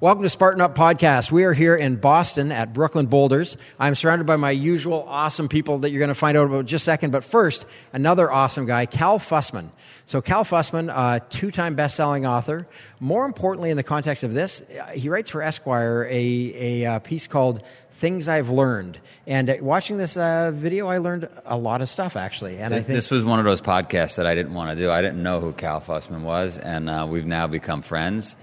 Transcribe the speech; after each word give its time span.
Welcome 0.00 0.22
to 0.22 0.30
Spartan 0.30 0.60
Up 0.60 0.76
Podcast. 0.76 1.32
We 1.32 1.42
are 1.42 1.52
here 1.52 1.74
in 1.74 1.96
Boston 1.96 2.52
at 2.52 2.72
Brooklyn 2.72 3.06
Boulders. 3.06 3.56
I'm 3.80 3.96
surrounded 3.96 4.28
by 4.28 4.36
my 4.36 4.52
usual 4.52 5.04
awesome 5.08 5.48
people 5.48 5.78
that 5.80 5.90
you're 5.90 5.98
going 5.98 6.06
to 6.06 6.14
find 6.14 6.38
out 6.38 6.46
about 6.46 6.60
in 6.60 6.66
just 6.68 6.84
a 6.84 6.84
second. 6.84 7.10
But 7.10 7.24
first, 7.24 7.66
another 7.92 8.30
awesome 8.30 8.64
guy, 8.64 8.86
Cal 8.86 9.18
Fussman. 9.18 9.70
So, 10.04 10.22
Cal 10.22 10.44
Fussman, 10.44 10.88
uh, 10.88 11.18
two 11.30 11.50
time 11.50 11.74
best 11.74 11.96
selling 11.96 12.26
author. 12.26 12.68
More 13.00 13.26
importantly, 13.26 13.70
in 13.70 13.76
the 13.76 13.82
context 13.82 14.22
of 14.22 14.34
this, 14.34 14.62
he 14.92 15.08
writes 15.08 15.30
for 15.30 15.42
Esquire 15.42 16.06
a, 16.08 16.12
a, 16.12 16.84
uh, 16.84 16.98
piece 17.00 17.26
called 17.26 17.64
Things 17.90 18.28
I've 18.28 18.50
Learned. 18.50 19.00
And 19.26 19.50
uh, 19.50 19.56
watching 19.60 19.96
this 19.96 20.16
uh, 20.16 20.52
video, 20.54 20.86
I 20.86 20.98
learned 20.98 21.28
a 21.44 21.56
lot 21.56 21.82
of 21.82 21.88
stuff, 21.88 22.14
actually. 22.14 22.58
And 22.58 22.70
Th- 22.70 22.82
I 22.82 22.84
think 22.84 22.94
this 22.94 23.10
was 23.10 23.24
one 23.24 23.40
of 23.40 23.44
those 23.46 23.60
podcasts 23.60 24.14
that 24.18 24.28
I 24.28 24.36
didn't 24.36 24.54
want 24.54 24.70
to 24.70 24.76
do. 24.76 24.92
I 24.92 25.02
didn't 25.02 25.24
know 25.24 25.40
who 25.40 25.52
Cal 25.52 25.80
Fussman 25.80 26.22
was, 26.22 26.56
and 26.56 26.88
uh, 26.88 27.04
we've 27.10 27.26
now 27.26 27.48
become 27.48 27.82
friends. 27.82 28.36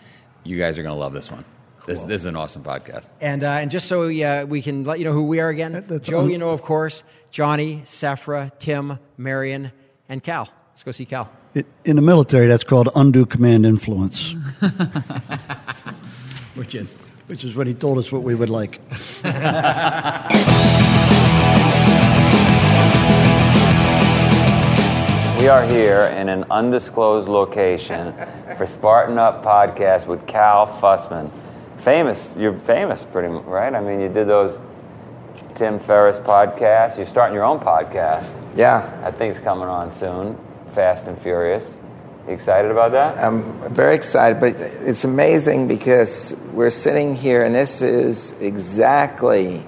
You 0.46 0.58
guys 0.58 0.78
are 0.78 0.84
going 0.84 0.94
to 0.94 1.00
love 1.00 1.14
this 1.14 1.32
one. 1.32 1.44
This, 1.86 2.04
this 2.04 2.22
is 2.22 2.26
an 2.26 2.36
awesome 2.36 2.64
podcast. 2.64 3.10
And, 3.20 3.44
uh, 3.44 3.48
and 3.50 3.70
just 3.70 3.88
so 3.88 4.08
we, 4.08 4.24
uh, 4.24 4.46
we 4.46 4.62
can 4.62 4.84
let 4.86 5.00
you 5.00 5.06
know 5.06 5.12
who 5.12 5.28
we 5.28 5.40
are 5.40 5.50
again, 5.50 5.84
That- 5.88 6.04
Joe, 6.04 6.20
un- 6.22 6.30
you 6.30 6.38
know, 6.38 6.52
of 6.52 6.62
course, 6.62 7.04
Johnny, 7.32 7.82
Sefra, 7.86 8.52
Tim, 8.60 8.98
Marion, 9.18 9.72
and 10.08 10.24
Cal. 10.24 10.50
Let's 10.70 10.84
go 10.84 10.92
see 10.92 11.06
Cal. 11.06 11.30
It, 11.54 11.66
in 11.84 11.96
the 11.96 12.02
military, 12.02 12.48
that's 12.48 12.64
called 12.64 12.90
undue 12.96 13.26
command 13.26 13.66
influence, 13.66 14.34
Which 16.56 16.76
is? 16.76 16.96
which 17.28 17.44
is 17.44 17.56
what 17.56 17.66
he 17.66 17.74
told 17.74 17.98
us 17.98 18.12
what 18.12 18.22
we 18.22 18.36
would 18.36 18.52
like. 18.52 18.80
We 25.40 25.50
are 25.50 25.66
here 25.68 26.00
in 26.18 26.30
an 26.30 26.46
undisclosed 26.50 27.28
location 27.28 28.14
for 28.58 28.66
Spartan 28.68 29.18
Up 29.18 29.44
podcast 29.44 30.06
with 30.08 30.26
Cal 30.28 30.68
Fussman. 30.80 31.32
Famous, 31.80 32.34
you're 32.38 32.54
famous, 32.60 33.04
pretty 33.04 33.28
much, 33.30 33.44
right? 33.46 33.74
I 33.74 33.82
mean, 33.82 34.00
you 34.00 34.10
did 34.10 34.28
those 34.28 34.58
Tim 35.56 35.80
Ferriss 35.80 36.20
podcasts. 36.20 36.98
You're 36.98 37.08
starting 37.08 37.34
your 37.36 37.44
own 37.44 37.60
podcast. 37.60 38.34
Yeah, 38.56 38.82
That 39.02 39.18
thing's 39.18 39.40
coming 39.40 39.68
on 39.68 39.92
soon. 39.92 40.38
Fast 40.72 41.06
and 41.08 41.20
Furious. 41.22 41.68
You 42.28 42.34
excited 42.34 42.72
about 42.72 42.92
that? 42.94 43.18
I'm 43.24 43.44
very 43.74 43.96
excited, 43.96 44.40
but 44.40 44.56
it's 44.56 45.04
amazing 45.04 45.68
because 45.68 46.36
we're 46.54 46.70
sitting 46.72 47.16
here, 47.16 47.44
and 47.44 47.54
this 47.54 47.82
is 47.82 48.32
exactly 48.42 49.64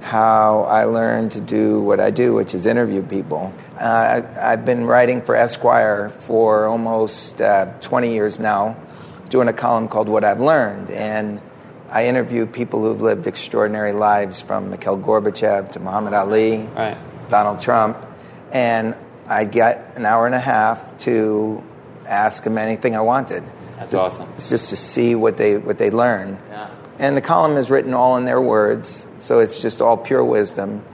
how 0.00 0.62
I 0.62 0.84
learned 0.84 1.32
to 1.32 1.40
do 1.40 1.80
what 1.80 2.00
I 2.00 2.10
do, 2.10 2.32
which 2.34 2.54
is 2.54 2.66
interview 2.66 3.02
people. 3.02 3.52
Uh, 3.78 4.22
I, 4.36 4.52
I've 4.52 4.64
been 4.64 4.86
writing 4.86 5.22
for 5.22 5.34
Esquire 5.36 6.08
for 6.08 6.66
almost 6.66 7.40
uh, 7.40 7.66
20 7.80 8.12
years 8.12 8.38
now, 8.38 8.76
doing 9.28 9.48
a 9.48 9.52
column 9.52 9.88
called 9.88 10.08
What 10.08 10.24
I've 10.24 10.40
Learned. 10.40 10.90
And 10.90 11.40
I 11.90 12.06
interview 12.06 12.46
people 12.46 12.82
who've 12.82 13.02
lived 13.02 13.26
extraordinary 13.26 13.92
lives 13.92 14.40
from 14.40 14.70
Mikhail 14.70 14.96
Gorbachev 14.98 15.72
to 15.72 15.80
Muhammad 15.80 16.14
Ali, 16.14 16.58
Right. 16.68 16.96
Donald 17.28 17.60
Trump, 17.60 17.98
and 18.52 18.94
I 19.28 19.44
get 19.44 19.92
an 19.96 20.06
hour 20.06 20.26
and 20.26 20.34
a 20.34 20.40
half 20.40 20.96
to 21.00 21.62
ask 22.06 22.42
them 22.42 22.58
anything 22.58 22.96
I 22.96 23.00
wanted. 23.02 23.44
That's 23.78 23.92
Just- 23.92 24.02
awesome. 24.02 24.28
It's 24.36 24.48
just 24.48 24.70
to 24.70 24.76
see 24.76 25.14
what 25.14 25.36
they 25.36 25.56
what 25.56 25.78
they 25.78 25.90
learn. 25.90 26.38
Yeah. 26.50 26.66
And 27.00 27.16
the 27.16 27.22
column 27.22 27.56
is 27.56 27.70
written 27.70 27.94
all 27.94 28.18
in 28.18 28.26
their 28.26 28.40
words, 28.40 29.06
so 29.16 29.38
it's 29.38 29.60
just 29.62 29.80
all 29.80 29.96
pure 29.96 30.22
wisdom. 30.22 30.84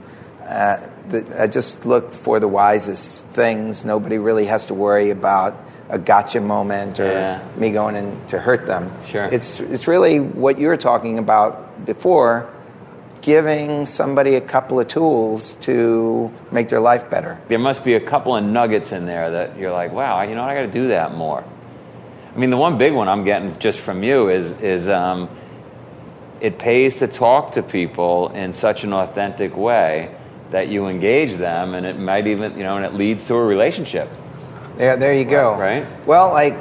Uh, 0.41 0.77
the, 1.09 1.35
I 1.37 1.47
just 1.47 1.85
look 1.85 2.13
for 2.13 2.39
the 2.39 2.47
wisest 2.47 3.25
things. 3.27 3.83
Nobody 3.83 4.17
really 4.17 4.45
has 4.45 4.65
to 4.67 4.73
worry 4.73 5.09
about 5.09 5.55
a 5.89 5.99
gotcha 5.99 6.39
moment 6.39 6.99
or 7.01 7.07
Yeah. 7.11 7.41
me 7.57 7.71
going 7.71 7.95
in 7.97 8.25
to 8.27 8.39
hurt 8.39 8.65
them. 8.65 8.89
Sure. 9.05 9.25
It's 9.25 9.59
it's 9.59 9.87
really 9.87 10.19
what 10.21 10.57
you 10.57 10.67
were 10.67 10.77
talking 10.77 11.19
about 11.19 11.85
before, 11.85 12.47
giving 13.21 13.85
somebody 13.85 14.35
a 14.35 14.41
couple 14.41 14.79
of 14.79 14.87
tools 14.87 15.55
to 15.61 16.31
make 16.51 16.69
their 16.69 16.79
life 16.79 17.09
better. 17.09 17.37
there 17.49 17.59
must 17.59 17.83
be 17.83 17.95
a 17.95 17.99
couple 18.01 18.33
of 18.35 18.43
nuggets 18.45 18.93
in 18.93 19.05
there 19.05 19.29
that 19.31 19.57
you're 19.57 19.71
like, 19.73 19.91
wow, 19.91 20.21
you 20.21 20.35
know 20.35 20.41
what, 20.41 20.51
I 20.51 20.55
got 20.55 20.61
to 20.71 20.79
do 20.81 20.87
that 20.89 21.15
more. 21.15 21.43
I 22.33 22.39
mean, 22.39 22.49
the 22.49 22.57
one 22.57 22.77
big 22.77 22.93
one 22.93 23.09
I'm 23.09 23.25
getting 23.25 23.57
just 23.59 23.79
from 23.81 24.03
you 24.03 24.29
is 24.29 24.51
is 24.61 24.87
um, 24.87 25.27
it 26.41 26.59
pays 26.59 26.99
to 26.99 27.07
talk 27.07 27.53
to 27.53 27.63
people 27.63 28.29
in 28.29 28.53
such 28.53 28.83
an 28.83 28.93
authentic 28.93 29.55
way 29.55 30.15
that 30.51 30.69
you 30.69 30.87
engage 30.87 31.35
them, 31.37 31.73
and 31.73 31.85
it 31.85 31.99
might 31.99 32.27
even 32.27 32.57
you 32.57 32.63
know, 32.63 32.77
and 32.77 32.85
it 32.85 32.93
leads 32.93 33.25
to 33.25 33.35
a 33.35 33.45
relationship. 33.45 34.09
Yeah, 34.77 34.95
there 34.95 35.13
you 35.13 35.25
go. 35.25 35.57
Right. 35.57 35.85
Well, 36.05 36.29
like 36.29 36.55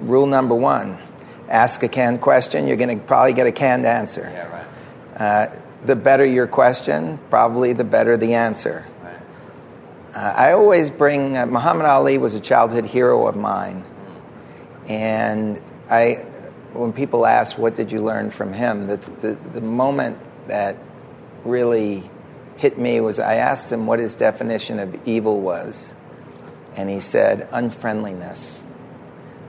rule 0.00 0.26
number 0.26 0.54
one: 0.54 0.98
ask 1.48 1.82
a 1.82 1.88
canned 1.88 2.20
question, 2.20 2.68
you're 2.68 2.76
going 2.76 2.98
to 2.98 3.04
probably 3.04 3.32
get 3.32 3.46
a 3.46 3.52
canned 3.52 3.86
answer. 3.86 4.30
Yeah, 4.32 4.48
right. 4.48 4.66
Uh, 5.16 5.60
the 5.84 5.96
better 5.96 6.24
your 6.24 6.46
question, 6.46 7.18
probably 7.30 7.72
the 7.72 7.84
better 7.84 8.16
the 8.16 8.34
answer. 8.34 8.86
Right. 9.02 9.16
Uh, 10.14 10.34
I 10.36 10.52
always 10.52 10.90
bring 10.90 11.36
uh, 11.36 11.46
Muhammad 11.46 11.86
Ali 11.86 12.18
was 12.18 12.34
a 12.34 12.40
childhood 12.40 12.84
hero 12.84 13.26
of 13.26 13.36
mine, 13.36 13.84
and 14.86 15.60
I, 15.90 16.26
when 16.72 16.92
people 16.92 17.26
ask 17.26 17.58
what 17.58 17.74
did 17.74 17.92
you 17.92 18.00
learn 18.00 18.30
from 18.30 18.52
him, 18.52 18.86
the, 18.86 18.96
the, 18.96 19.34
the 19.34 19.60
moment 19.60 20.18
that 20.48 20.76
really 21.44 22.02
hit 22.56 22.78
me 22.78 23.00
was 23.00 23.18
I 23.18 23.34
asked 23.34 23.72
him 23.72 23.86
what 23.86 23.98
his 23.98 24.14
definition 24.14 24.78
of 24.78 25.08
evil 25.08 25.40
was, 25.40 25.94
and 26.76 26.90
he 26.90 27.00
said 27.00 27.48
unfriendliness. 27.52 28.62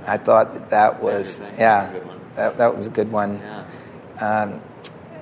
I 0.05 0.17
thought 0.17 0.53
that 0.53 0.69
that 0.69 1.01
was 1.01 1.39
yeah, 1.57 1.89
a 1.89 1.93
good 1.93 2.07
one. 2.07 2.19
that, 2.35 2.57
that 2.57 2.75
was 2.75 2.85
a 2.85 2.89
good 2.89 3.11
one. 3.11 3.39
Yeah. 3.39 3.65
Um, 4.21 4.61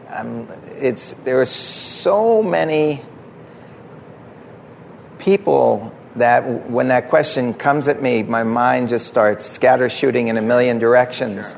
um, 0.10 0.48
it's 0.78 1.12
there 1.24 1.42
are 1.42 1.46
so 1.46 2.42
many 2.42 3.02
people 5.20 5.94
that 6.16 6.70
when 6.70 6.88
that 6.88 7.10
question 7.10 7.54
comes 7.54 7.88
at 7.88 8.02
me, 8.02 8.24
my 8.24 8.44
mind 8.44 8.90
just 8.90 9.08
starts 9.08 9.46
scatter 9.46 9.90
shooting 9.90 10.30
in 10.30 10.38
a 10.38 10.42
million 10.42 10.80
directions. 10.80 11.56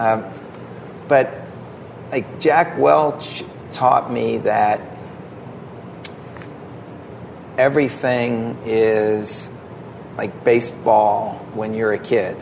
Um, 0.00 0.24
but 1.08 1.42
like 2.10 2.40
Jack 2.40 2.78
Welch 2.78 3.44
taught 3.70 4.10
me 4.10 4.38
that 4.38 4.80
everything 7.58 8.56
is 8.64 9.50
like 10.16 10.42
baseball 10.42 11.34
when 11.52 11.74
you're 11.74 11.92
a 11.92 11.98
kid. 11.98 12.36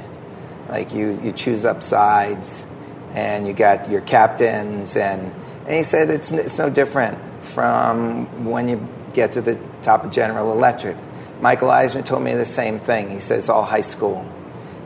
Like 0.69 0.95
you, 0.95 1.19
you 1.21 1.33
choose 1.33 1.65
up 1.65 1.83
sides 1.83 2.65
and 3.13 3.49
you 3.49 3.55
got 3.55 3.91
your 3.91 4.03
captains 4.03 4.97
and, 4.97 5.33
and 5.67 5.75
he 5.75 5.83
said 5.83 6.11
it's, 6.11 6.31
it's 6.31 6.59
no 6.59 6.71
different 6.71 7.19
from 7.43 8.45
when 8.45 8.69
you 8.69 8.87
get 9.15 9.33
to 9.33 9.41
the 9.41 9.59
top 9.83 10.05
of 10.05 10.13
General 10.13 10.53
Electric. 10.53 10.97
Michael 11.41 11.71
Eisner 11.71 12.03
told 12.03 12.23
me 12.23 12.35
the 12.35 12.45
same 12.45 12.79
thing. 12.79 13.11
He 13.11 13.19
says 13.19 13.49
all 13.49 13.65
high 13.65 13.81
school. 13.81 14.25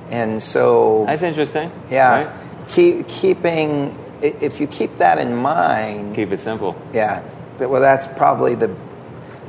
And 0.08 0.42
so 0.42 1.04
That's 1.06 1.22
interesting. 1.22 1.70
yeah, 1.90 2.24
Right? 2.24 2.41
Keep, 2.72 3.06
keeping 3.08 3.96
if 4.22 4.60
you 4.60 4.66
keep 4.66 4.96
that 4.98 5.18
in 5.18 5.34
mind, 5.34 6.14
Keep 6.14 6.32
it 6.32 6.40
simple. 6.40 6.74
yeah. 6.92 7.22
Well, 7.58 7.80
that's 7.80 8.06
probably 8.06 8.54
the 8.54 8.70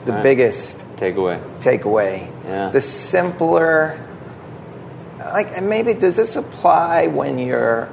the 0.05 0.11
Right. 0.13 0.23
biggest 0.23 0.85
Take 0.97 1.15
away. 1.15 1.39
takeaway. 1.59 2.27
Yeah. 2.45 2.69
The 2.69 2.81
simpler, 2.81 3.97
like, 5.19 5.55
and 5.57 5.69
maybe 5.69 5.93
does 5.93 6.15
this 6.17 6.35
apply 6.35 7.07
when 7.07 7.39
you're 7.39 7.87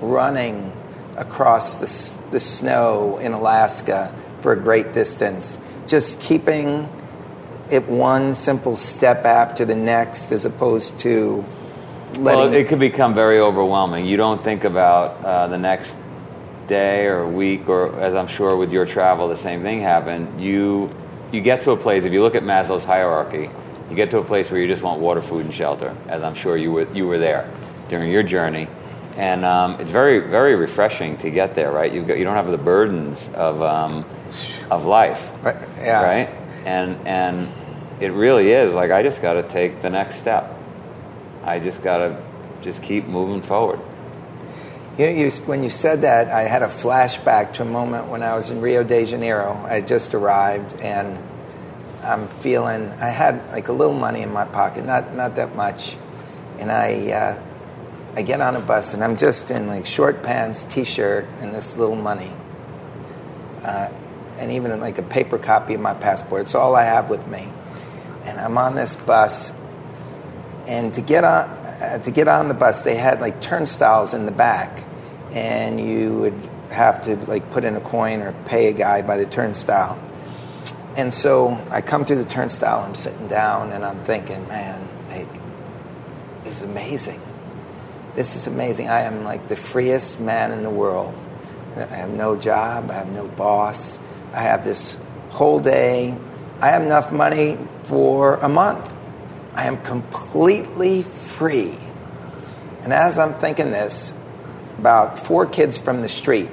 running 0.00 0.72
across 1.16 1.74
the 1.76 1.88
the 2.30 2.40
snow 2.40 3.18
in 3.20 3.32
Alaska 3.32 4.12
for 4.42 4.52
a 4.52 4.56
great 4.56 4.92
distance? 4.92 5.58
Just 5.86 6.20
keeping 6.20 6.88
it 7.70 7.88
one 7.88 8.34
simple 8.34 8.76
step 8.76 9.24
after 9.24 9.64
the 9.64 9.74
next, 9.74 10.30
as 10.32 10.44
opposed 10.44 10.98
to 11.00 11.44
letting. 12.14 12.24
Well, 12.24 12.52
it 12.52 12.68
could 12.68 12.78
become 12.78 13.14
very 13.14 13.38
overwhelming. 13.38 14.06
You 14.06 14.16
don't 14.16 14.42
think 14.42 14.64
about 14.64 15.24
uh, 15.24 15.46
the 15.48 15.58
next 15.58 15.96
day 16.66 17.06
or 17.06 17.26
week, 17.26 17.68
or 17.68 17.98
as 18.00 18.14
I'm 18.14 18.26
sure 18.26 18.56
with 18.56 18.72
your 18.72 18.86
travel, 18.86 19.28
the 19.28 19.36
same 19.36 19.62
thing 19.62 19.80
happened. 19.80 20.40
You 20.40 20.90
you 21.32 21.40
get 21.40 21.62
to 21.62 21.72
a 21.72 21.76
place. 21.76 22.04
If 22.04 22.12
you 22.12 22.22
look 22.22 22.34
at 22.34 22.42
Maslow's 22.42 22.84
hierarchy, 22.84 23.50
you 23.90 23.96
get 23.96 24.10
to 24.12 24.18
a 24.18 24.24
place 24.24 24.50
where 24.50 24.60
you 24.60 24.66
just 24.66 24.82
want 24.82 25.00
water, 25.00 25.20
food, 25.20 25.44
and 25.44 25.54
shelter. 25.54 25.96
As 26.08 26.22
I'm 26.22 26.34
sure 26.34 26.56
you 26.56 26.72
were 26.72 26.92
you 26.92 27.06
were 27.06 27.18
there 27.18 27.50
during 27.88 28.10
your 28.10 28.22
journey, 28.22 28.68
and 29.16 29.44
um, 29.44 29.80
it's 29.80 29.90
very 29.90 30.18
very 30.20 30.56
refreshing 30.56 31.16
to 31.18 31.30
get 31.30 31.54
there. 31.54 31.70
Right? 31.70 31.92
You've 31.92 32.06
got, 32.06 32.18
you 32.18 32.24
don't 32.24 32.36
have 32.36 32.50
the 32.50 32.58
burdens 32.58 33.28
of 33.34 33.62
um, 33.62 34.04
of 34.70 34.84
life. 34.86 35.32
Right, 35.42 35.56
yeah. 35.78 36.02
Right. 36.02 36.28
And 36.64 37.06
and 37.06 37.48
it 38.00 38.08
really 38.08 38.50
is 38.50 38.74
like 38.74 38.90
I 38.90 39.02
just 39.02 39.22
got 39.22 39.34
to 39.34 39.42
take 39.42 39.82
the 39.82 39.90
next 39.90 40.16
step. 40.16 40.55
I 41.46 41.60
just 41.60 41.80
got 41.80 41.98
to 41.98 42.22
just 42.60 42.82
keep 42.82 43.06
moving 43.06 43.40
forward. 43.40 43.80
You 44.98 45.06
you, 45.06 45.30
when 45.46 45.62
you 45.62 45.70
said 45.70 46.02
that, 46.02 46.28
I 46.28 46.42
had 46.42 46.62
a 46.62 46.68
flashback 46.68 47.54
to 47.54 47.62
a 47.62 47.66
moment 47.66 48.08
when 48.08 48.22
I 48.22 48.34
was 48.34 48.50
in 48.50 48.60
Rio 48.60 48.82
de 48.82 49.04
Janeiro. 49.04 49.54
I 49.68 49.80
just 49.80 50.12
arrived, 50.14 50.74
and 50.80 51.16
I'm 52.02 52.26
feeling. 52.26 52.88
I 52.88 53.10
had 53.10 53.46
like 53.52 53.68
a 53.68 53.72
little 53.72 53.94
money 53.94 54.22
in 54.22 54.32
my 54.32 54.44
pocket, 54.44 54.84
not 54.84 55.14
not 55.14 55.36
that 55.36 55.54
much, 55.54 55.96
and 56.58 56.72
I 56.72 57.10
uh, 57.12 57.42
I 58.16 58.22
get 58.22 58.40
on 58.40 58.56
a 58.56 58.60
bus 58.60 58.94
and 58.94 59.04
I'm 59.04 59.18
just 59.18 59.50
in 59.50 59.66
like 59.66 59.84
short 59.84 60.22
pants, 60.22 60.64
t-shirt, 60.64 61.26
and 61.40 61.54
this 61.54 61.76
little 61.76 61.96
money, 61.96 62.30
uh, 63.62 63.92
and 64.38 64.50
even 64.50 64.80
like 64.80 64.96
a 64.96 65.02
paper 65.02 65.36
copy 65.36 65.74
of 65.74 65.82
my 65.82 65.92
passport. 65.92 66.42
It's 66.42 66.54
all 66.54 66.74
I 66.74 66.84
have 66.84 67.10
with 67.10 67.26
me, 67.28 67.46
and 68.24 68.40
I'm 68.40 68.56
on 68.56 68.74
this 68.74 68.96
bus. 68.96 69.52
And 70.66 70.92
to 70.94 71.00
get 71.00 71.24
on 71.24 71.48
uh, 71.48 71.98
to 71.98 72.10
get 72.10 72.28
on 72.28 72.48
the 72.48 72.54
bus, 72.54 72.82
they 72.82 72.96
had 72.96 73.20
like 73.20 73.40
turnstiles 73.40 74.14
in 74.14 74.26
the 74.26 74.32
back, 74.32 74.84
and 75.32 75.80
you 75.80 76.14
would 76.20 76.50
have 76.70 77.02
to 77.02 77.16
like 77.26 77.50
put 77.50 77.64
in 77.64 77.76
a 77.76 77.80
coin 77.80 78.20
or 78.22 78.32
pay 78.46 78.68
a 78.68 78.72
guy 78.72 79.02
by 79.02 79.16
the 79.16 79.26
turnstile. 79.26 79.98
And 80.96 81.12
so 81.12 81.62
I 81.70 81.82
come 81.82 82.04
through 82.06 82.16
the 82.16 82.24
turnstile, 82.24 82.80
I'm 82.80 82.94
sitting 82.94 83.28
down, 83.28 83.72
and 83.72 83.84
I'm 83.84 83.98
thinking, 83.98 84.48
man, 84.48 84.88
like, 85.10 85.28
this 86.42 86.56
is 86.56 86.62
amazing. 86.62 87.20
This 88.14 88.34
is 88.34 88.46
amazing. 88.46 88.88
I 88.88 89.02
am 89.02 89.22
like 89.22 89.46
the 89.48 89.56
freest 89.56 90.18
man 90.20 90.52
in 90.52 90.62
the 90.62 90.70
world. 90.70 91.14
I 91.76 91.80
have 91.80 92.10
no 92.10 92.34
job, 92.34 92.90
I 92.90 92.94
have 92.94 93.12
no 93.12 93.28
boss. 93.28 94.00
I 94.32 94.40
have 94.40 94.64
this 94.64 94.98
whole 95.28 95.60
day. 95.60 96.16
I 96.62 96.68
have 96.68 96.82
enough 96.82 97.12
money 97.12 97.58
for 97.84 98.36
a 98.36 98.48
month. 98.48 98.90
I 99.56 99.66
am 99.66 99.78
completely 99.78 101.02
free. 101.02 101.76
And 102.82 102.92
as 102.92 103.18
I'm 103.18 103.34
thinking 103.34 103.70
this, 103.70 104.12
about 104.78 105.18
four 105.18 105.46
kids 105.46 105.78
from 105.78 106.02
the 106.02 106.08
street 106.08 106.50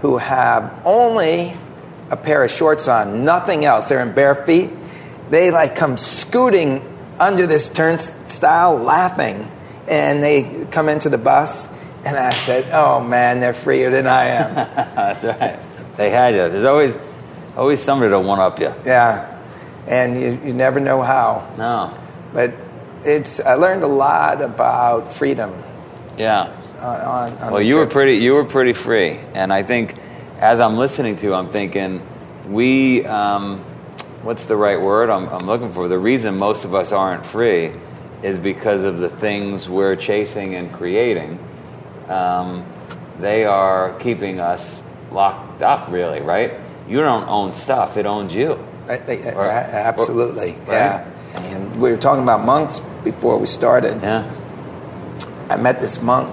who 0.00 0.16
have 0.18 0.82
only 0.84 1.52
a 2.10 2.16
pair 2.16 2.44
of 2.44 2.50
shorts 2.50 2.86
on, 2.88 3.24
nothing 3.24 3.64
else. 3.64 3.88
They're 3.88 4.00
in 4.00 4.14
bare 4.14 4.34
feet. 4.34 4.70
They 5.28 5.50
like 5.50 5.74
come 5.74 5.96
scooting 5.96 6.82
under 7.18 7.46
this 7.46 7.68
turnstile 7.68 8.76
laughing. 8.78 9.50
And 9.88 10.22
they 10.22 10.66
come 10.70 10.88
into 10.88 11.08
the 11.08 11.18
bus. 11.18 11.68
And 12.04 12.16
I 12.16 12.30
said, 12.30 12.68
Oh 12.72 13.00
man, 13.00 13.40
they're 13.40 13.52
freer 13.52 13.90
than 13.90 14.06
I 14.06 14.26
am. 14.26 14.54
That's 14.94 15.24
right. 15.24 15.58
They 15.96 16.10
had 16.10 16.34
you. 16.34 16.48
There's 16.48 16.64
always 16.64 16.96
always 17.56 17.82
somebody 17.82 18.10
to 18.10 18.20
one 18.20 18.38
up 18.38 18.60
you. 18.60 18.72
yeah. 18.84 19.32
And 19.88 20.20
you, 20.20 20.40
you 20.44 20.52
never 20.52 20.78
know 20.78 21.02
how. 21.02 21.52
No. 21.56 21.96
But 22.32 22.54
it's, 23.04 23.40
I 23.40 23.54
learned 23.54 23.82
a 23.82 23.88
lot 23.88 24.42
about 24.42 25.12
freedom. 25.12 25.52
Yeah. 26.18 26.52
On, 26.80 27.32
on 27.38 27.52
Well, 27.52 27.62
you 27.62 27.76
were 27.76 27.86
pretty. 27.86 28.16
You 28.16 28.34
were 28.34 28.44
pretty 28.44 28.72
free, 28.74 29.18
and 29.34 29.52
I 29.52 29.62
think 29.62 29.96
as 30.38 30.60
I'm 30.60 30.76
listening 30.76 31.16
to, 31.16 31.34
I'm 31.34 31.48
thinking 31.48 32.06
we. 32.48 33.04
Um, 33.06 33.60
what's 34.22 34.44
the 34.46 34.56
right 34.56 34.80
word 34.80 35.08
I'm, 35.08 35.26
I'm 35.28 35.46
looking 35.46 35.72
for? 35.72 35.88
The 35.88 35.98
reason 35.98 36.36
most 36.36 36.64
of 36.64 36.74
us 36.74 36.92
aren't 36.92 37.24
free 37.24 37.72
is 38.22 38.38
because 38.38 38.82
of 38.84 38.98
the 38.98 39.08
things 39.08 39.68
we're 39.70 39.96
chasing 39.96 40.54
and 40.54 40.70
creating. 40.72 41.38
Um, 42.08 42.64
they 43.18 43.44
are 43.46 43.98
keeping 43.98 44.38
us 44.40 44.82
locked 45.10 45.62
up, 45.62 45.90
really, 45.90 46.20
right? 46.20 46.54
You 46.88 47.00
don't 47.00 47.26
own 47.28 47.54
stuff; 47.54 47.96
it 47.96 48.04
owns 48.04 48.34
you. 48.34 48.58
I 48.88 48.96
think- 48.98 49.24
Or- 49.34 49.40
absolutely, 49.46 50.52
Right. 50.52 50.68
yeah. 50.68 51.04
And 51.36 51.80
we 51.80 51.90
were 51.90 51.96
talking 51.96 52.22
about 52.22 52.44
monks 52.44 52.80
before 53.04 53.38
we 53.38 53.46
started. 53.46 54.02
Yeah. 54.02 54.24
I 55.48 55.56
met 55.56 55.80
this 55.80 56.02
monk 56.02 56.28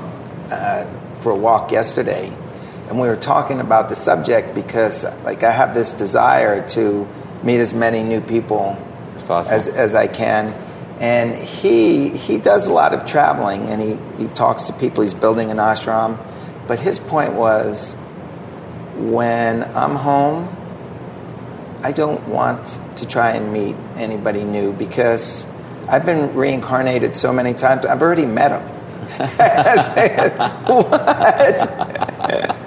uh, 0.52 0.86
for 1.22 1.32
a 1.32 1.36
walk 1.36 1.72
yesterday, 1.72 2.28
and 2.90 3.00
we 3.00 3.08
were 3.08 3.16
talking 3.16 3.60
about 3.60 3.90
the 3.90 3.96
subject 3.96 4.56
because, 4.56 5.04
like, 5.24 5.44
I 5.44 5.52
have 5.52 5.74
this 5.74 5.92
desire 5.92 6.68
to 6.70 7.08
meet 7.44 7.60
as 7.60 7.74
many 7.74 8.04
new 8.04 8.22
people 8.22 8.78
As 9.16 9.24
possible. 9.24 9.56
as, 9.56 9.68
as 9.68 9.96
I 9.96 10.08
can. 10.08 10.54
And 11.00 11.36
he 11.36 12.10
he 12.10 12.38
does 12.38 12.68
a 12.68 12.74
lot 12.74 12.94
of 12.94 13.06
traveling, 13.06 13.68
and 13.68 13.82
he, 13.82 13.98
he 14.18 14.28
talks 14.34 14.64
to 14.64 14.74
people. 14.74 15.04
He's 15.04 15.14
building 15.14 15.52
an 15.52 15.58
ashram, 15.58 16.18
but 16.68 16.80
his 16.80 17.00
point 17.00 17.34
was, 17.34 17.96
when 18.98 19.64
I'm 19.76 19.96
home, 19.96 20.48
I 21.84 21.92
don't 21.92 22.26
want 22.28 22.80
to 22.98 23.08
try 23.08 23.32
and 23.32 23.52
meet 23.52 23.76
anybody 23.96 24.44
new 24.44 24.74
because 24.74 25.46
I've 25.90 26.06
been 26.06 26.34
reincarnated 26.34 27.14
so 27.14 27.34
many 27.34 27.54
times. 27.54 27.86
I've 27.86 28.02
already 28.02 28.26
met 28.26 28.50
them. 28.50 28.80
Said, 29.18 30.38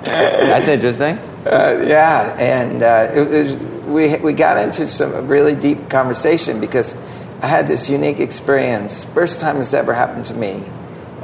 That's 0.04 0.68
interesting. 0.68 1.18
Uh, 1.46 1.84
yeah, 1.86 2.36
and 2.38 2.82
uh, 2.82 3.10
it 3.14 3.28
was, 3.28 3.54
we 3.86 4.16
we 4.18 4.32
got 4.32 4.58
into 4.58 4.86
some 4.86 5.28
really 5.28 5.54
deep 5.54 5.88
conversation 5.88 6.60
because 6.60 6.94
I 7.40 7.46
had 7.46 7.68
this 7.68 7.88
unique 7.88 8.20
experience. 8.20 9.04
First 9.04 9.40
time 9.40 9.58
this 9.58 9.72
ever 9.72 9.94
happened 9.94 10.24
to 10.26 10.34
me 10.34 10.62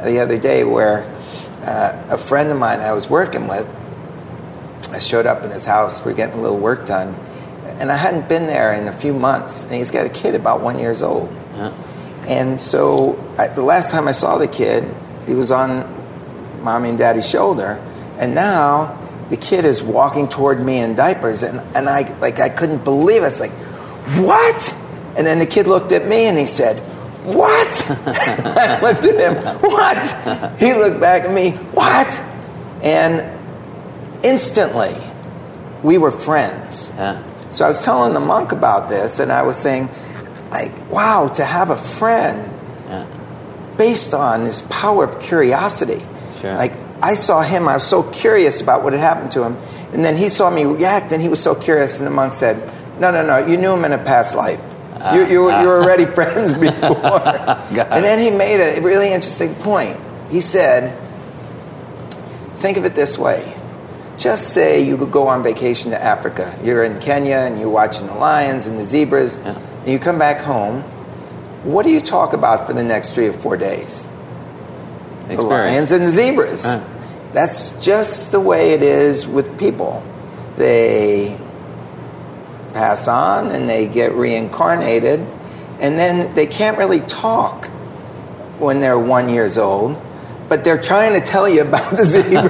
the 0.02 0.20
other 0.20 0.38
day, 0.38 0.64
where 0.64 1.04
uh, 1.62 2.06
a 2.10 2.18
friend 2.18 2.50
of 2.50 2.58
mine 2.58 2.80
I 2.80 2.92
was 2.92 3.10
working 3.10 3.48
with, 3.48 3.66
I 4.90 4.98
showed 4.98 5.26
up 5.26 5.42
in 5.44 5.50
his 5.50 5.64
house. 5.64 6.04
We 6.04 6.12
are 6.12 6.14
getting 6.14 6.38
a 6.38 6.42
little 6.42 6.58
work 6.58 6.86
done, 6.86 7.14
and 7.80 7.90
I 7.90 7.96
hadn't 7.96 8.28
been 8.28 8.46
there 8.46 8.72
in 8.72 8.88
a 8.88 8.92
few 8.92 9.12
months. 9.12 9.62
And 9.64 9.72
he's 9.72 9.90
got 9.90 10.06
a 10.06 10.10
kid 10.10 10.34
about 10.34 10.60
one 10.60 10.78
years 10.78 11.02
old. 11.02 11.34
Yeah. 11.54 11.72
And 12.26 12.60
so 12.60 13.18
I, 13.38 13.48
the 13.48 13.62
last 13.62 13.90
time 13.90 14.06
I 14.08 14.12
saw 14.12 14.38
the 14.38 14.48
kid, 14.48 14.92
he 15.26 15.34
was 15.34 15.50
on 15.50 16.00
mommy 16.62 16.90
and 16.90 16.98
daddy's 16.98 17.28
shoulder, 17.28 17.82
and 18.18 18.34
now 18.34 18.98
the 19.28 19.36
kid 19.36 19.64
is 19.64 19.82
walking 19.82 20.28
toward 20.28 20.64
me 20.64 20.78
in 20.78 20.94
diapers, 20.94 21.42
and, 21.42 21.60
and 21.74 21.88
I 21.88 22.16
like 22.18 22.38
I 22.38 22.48
couldn't 22.48 22.84
believe 22.84 23.22
it. 23.22 23.26
It's 23.26 23.40
like, 23.40 23.52
what? 24.20 24.78
And 25.16 25.26
then 25.26 25.38
the 25.38 25.46
kid 25.46 25.66
looked 25.66 25.92
at 25.92 26.06
me 26.06 26.26
and 26.26 26.38
he 26.38 26.46
said, 26.46 26.78
What? 27.24 27.86
I 28.06 28.80
looked 28.80 29.04
at 29.04 29.18
him, 29.18 29.60
What? 29.60 30.60
He 30.60 30.74
looked 30.74 31.00
back 31.00 31.24
at 31.24 31.32
me, 31.32 31.50
What? 31.50 32.18
And 32.82 34.24
instantly, 34.24 34.94
we 35.82 35.98
were 35.98 36.10
friends. 36.10 36.90
Yeah. 36.96 37.22
So 37.52 37.64
I 37.64 37.68
was 37.68 37.80
telling 37.80 38.14
the 38.14 38.20
monk 38.20 38.52
about 38.52 38.88
this, 38.88 39.20
and 39.20 39.30
I 39.30 39.42
was 39.42 39.56
saying, 39.56 39.90
like, 40.50 40.90
wow, 40.90 41.28
to 41.28 41.44
have 41.44 41.70
a 41.70 41.76
friend 41.76 42.48
based 43.76 44.14
on 44.14 44.44
this 44.44 44.62
power 44.70 45.04
of 45.04 45.20
curiosity. 45.20 46.00
Sure. 46.40 46.54
Like, 46.54 46.74
I 47.02 47.14
saw 47.14 47.42
him, 47.42 47.68
I 47.68 47.74
was 47.74 47.86
so 47.86 48.02
curious 48.04 48.60
about 48.60 48.82
what 48.84 48.92
had 48.92 49.00
happened 49.00 49.32
to 49.32 49.42
him, 49.42 49.56
and 49.92 50.04
then 50.04 50.16
he 50.16 50.28
saw 50.28 50.50
me 50.50 50.64
react, 50.64 51.12
and 51.12 51.20
he 51.20 51.28
was 51.28 51.42
so 51.42 51.54
curious, 51.54 51.98
and 51.98 52.06
the 52.06 52.10
monk 52.10 52.32
said, 52.32 52.56
no, 53.00 53.10
no, 53.10 53.24
no, 53.24 53.44
you 53.46 53.56
knew 53.56 53.72
him 53.72 53.84
in 53.84 53.92
a 53.92 53.98
past 53.98 54.34
life. 54.34 54.60
You, 54.60 55.00
ah. 55.00 55.14
you, 55.28 55.40
were, 55.42 55.60
you 55.60 55.66
were 55.66 55.82
already 55.82 56.06
friends 56.06 56.54
before. 56.54 57.20
and 57.26 58.04
then 58.04 58.18
he 58.18 58.30
made 58.30 58.60
a 58.60 58.80
really 58.80 59.12
interesting 59.12 59.54
point. 59.56 59.98
He 60.30 60.40
said, 60.40 60.96
think 62.56 62.76
of 62.76 62.84
it 62.84 62.94
this 62.94 63.18
way. 63.18 63.51
Just 64.22 64.54
say 64.54 64.80
you 64.80 64.96
could 64.96 65.10
go 65.10 65.26
on 65.26 65.42
vacation 65.42 65.90
to 65.90 66.00
Africa. 66.00 66.56
You're 66.62 66.84
in 66.84 67.00
Kenya 67.00 67.38
and 67.38 67.58
you're 67.58 67.68
watching 67.68 68.06
the 68.06 68.14
lions 68.14 68.68
and 68.68 68.78
the 68.78 68.84
zebras, 68.84 69.34
and 69.34 69.58
you 69.84 69.98
come 69.98 70.16
back 70.16 70.42
home. 70.42 70.82
What 71.64 71.84
do 71.84 71.90
you 71.90 72.00
talk 72.00 72.32
about 72.32 72.68
for 72.68 72.72
the 72.72 72.84
next 72.84 73.14
three 73.14 73.26
or 73.26 73.32
four 73.32 73.56
days? 73.56 74.08
The 75.26 75.42
lions 75.42 75.90
and 75.90 76.06
the 76.06 76.10
zebras. 76.10 76.64
Yeah. 76.64 76.88
That's 77.32 77.72
just 77.84 78.30
the 78.30 78.38
way 78.38 78.74
it 78.74 78.82
is 78.84 79.26
with 79.26 79.58
people. 79.58 80.04
They 80.56 81.36
pass 82.74 83.08
on 83.08 83.48
and 83.48 83.68
they 83.68 83.88
get 83.88 84.12
reincarnated, 84.12 85.18
and 85.80 85.98
then 85.98 86.32
they 86.34 86.46
can't 86.46 86.78
really 86.78 87.00
talk 87.00 87.66
when 88.60 88.78
they're 88.78 88.98
one 88.98 89.28
years 89.28 89.58
old, 89.58 90.00
but 90.52 90.64
they're 90.64 90.76
trying 90.76 91.14
to 91.14 91.20
tell 91.26 91.48
you 91.48 91.62
about 91.62 91.96
the 91.96 92.04
zebra. 92.04 92.44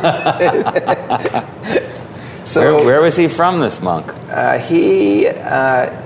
so 2.44 2.74
Where, 2.74 2.84
where 2.84 3.00
was 3.00 3.14
he 3.14 3.28
from, 3.28 3.60
this 3.60 3.80
monk? 3.80 4.12
uh, 4.28 4.58
he 4.58 5.28
uh, 5.28 6.02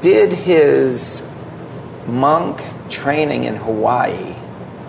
did 0.00 0.32
his 0.32 1.24
monk 2.06 2.62
training 2.90 3.42
in 3.42 3.56
Hawaii. 3.56 4.36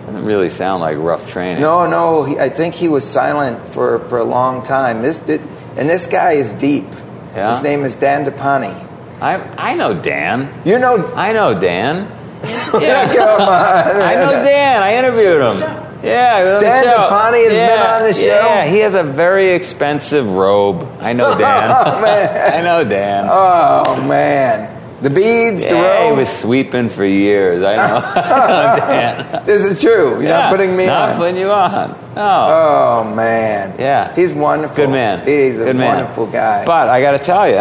Doesn't 0.06 0.24
really 0.24 0.48
sound 0.48 0.80
like 0.80 0.96
rough 0.96 1.28
training. 1.28 1.60
No, 1.60 1.88
no, 1.90 2.22
he, 2.22 2.38
I 2.38 2.50
think 2.50 2.76
he 2.76 2.86
was 2.86 3.04
silent 3.04 3.66
for, 3.72 3.98
for 4.08 4.18
a 4.18 4.24
long 4.24 4.62
time. 4.62 5.02
This 5.02 5.18
did, 5.18 5.40
and 5.76 5.90
this 5.90 6.06
guy 6.06 6.34
is 6.34 6.52
deep. 6.52 6.86
Yeah? 7.34 7.52
His 7.52 7.64
name 7.64 7.82
is 7.82 7.96
Dandapani. 7.96 8.86
I 9.20 9.40
I 9.58 9.74
know 9.74 10.00
Dan. 10.00 10.52
You 10.64 10.78
know, 10.78 11.04
I 11.16 11.32
know 11.32 11.58
Dan. 11.58 12.06
come 12.70 12.82
Yeah. 12.82 13.04
on. 13.04 14.02
I 14.02 14.14
know 14.14 14.32
Dan. 14.44 14.82
I 14.82 14.94
interviewed 14.96 15.40
him. 15.42 15.86
Yeah, 16.02 16.54
on 16.56 16.62
Dan 16.62 16.84
show. 16.84 16.90
Depani 16.96 17.44
has 17.44 17.52
been 17.52 17.80
on 17.86 18.02
the 18.04 18.12
show? 18.14 18.24
Yeah, 18.46 18.66
he 18.66 18.78
has 18.78 18.94
a 18.94 19.02
very 19.02 19.50
expensive 19.50 20.30
robe. 20.30 20.88
I 21.00 21.12
know 21.12 21.36
Dan. 21.36 21.70
Oh, 21.76 22.00
man. 22.00 22.54
I 22.54 22.60
know 22.62 22.84
Dan. 22.88 23.26
Oh 23.30 24.02
man, 24.08 25.02
the 25.02 25.10
beads, 25.10 25.66
the 25.66 25.74
yeah, 25.74 26.10
he 26.10 26.16
was 26.18 26.28
sweeping 26.30 26.88
for 26.88 27.04
years. 27.04 27.62
I 27.62 27.76
know. 27.76 27.96
I 28.02 28.76
know 28.78 28.86
Dan. 28.86 29.44
This 29.44 29.62
is 29.62 29.78
true. 29.82 30.12
You're 30.12 30.22
Yeah, 30.22 30.38
not 30.38 30.50
putting 30.52 30.74
me 30.74 30.86
not 30.86 31.10
on. 31.10 31.16
putting 31.18 31.36
you 31.36 31.50
on. 31.50 31.90
No. 32.14 32.46
Oh 32.48 33.12
man. 33.14 33.74
Yeah. 33.78 34.14
He's 34.14 34.32
wonderful. 34.32 34.76
Good 34.76 34.88
man. 34.90 35.26
He's 35.26 35.58
a 35.58 35.64
Good 35.66 35.76
man. 35.76 35.96
wonderful 35.98 36.26
guy. 36.28 36.64
But 36.64 36.88
I 36.88 37.02
got 37.02 37.12
to 37.12 37.18
tell 37.18 37.46
you, 37.46 37.58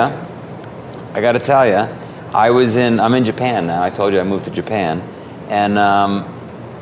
I 1.13 1.19
got 1.19 1.33
to 1.33 1.39
tell 1.39 1.67
you, 1.67 1.87
I 2.33 2.51
was 2.51 2.77
in. 2.77 2.99
I'm 2.99 3.15
in 3.15 3.25
Japan 3.25 3.65
now. 3.65 3.81
I 3.81 3.89
told 3.89 4.13
you 4.13 4.19
I 4.19 4.23
moved 4.23 4.45
to 4.45 4.51
Japan, 4.51 5.01
and 5.47 5.79
um, 5.79 6.25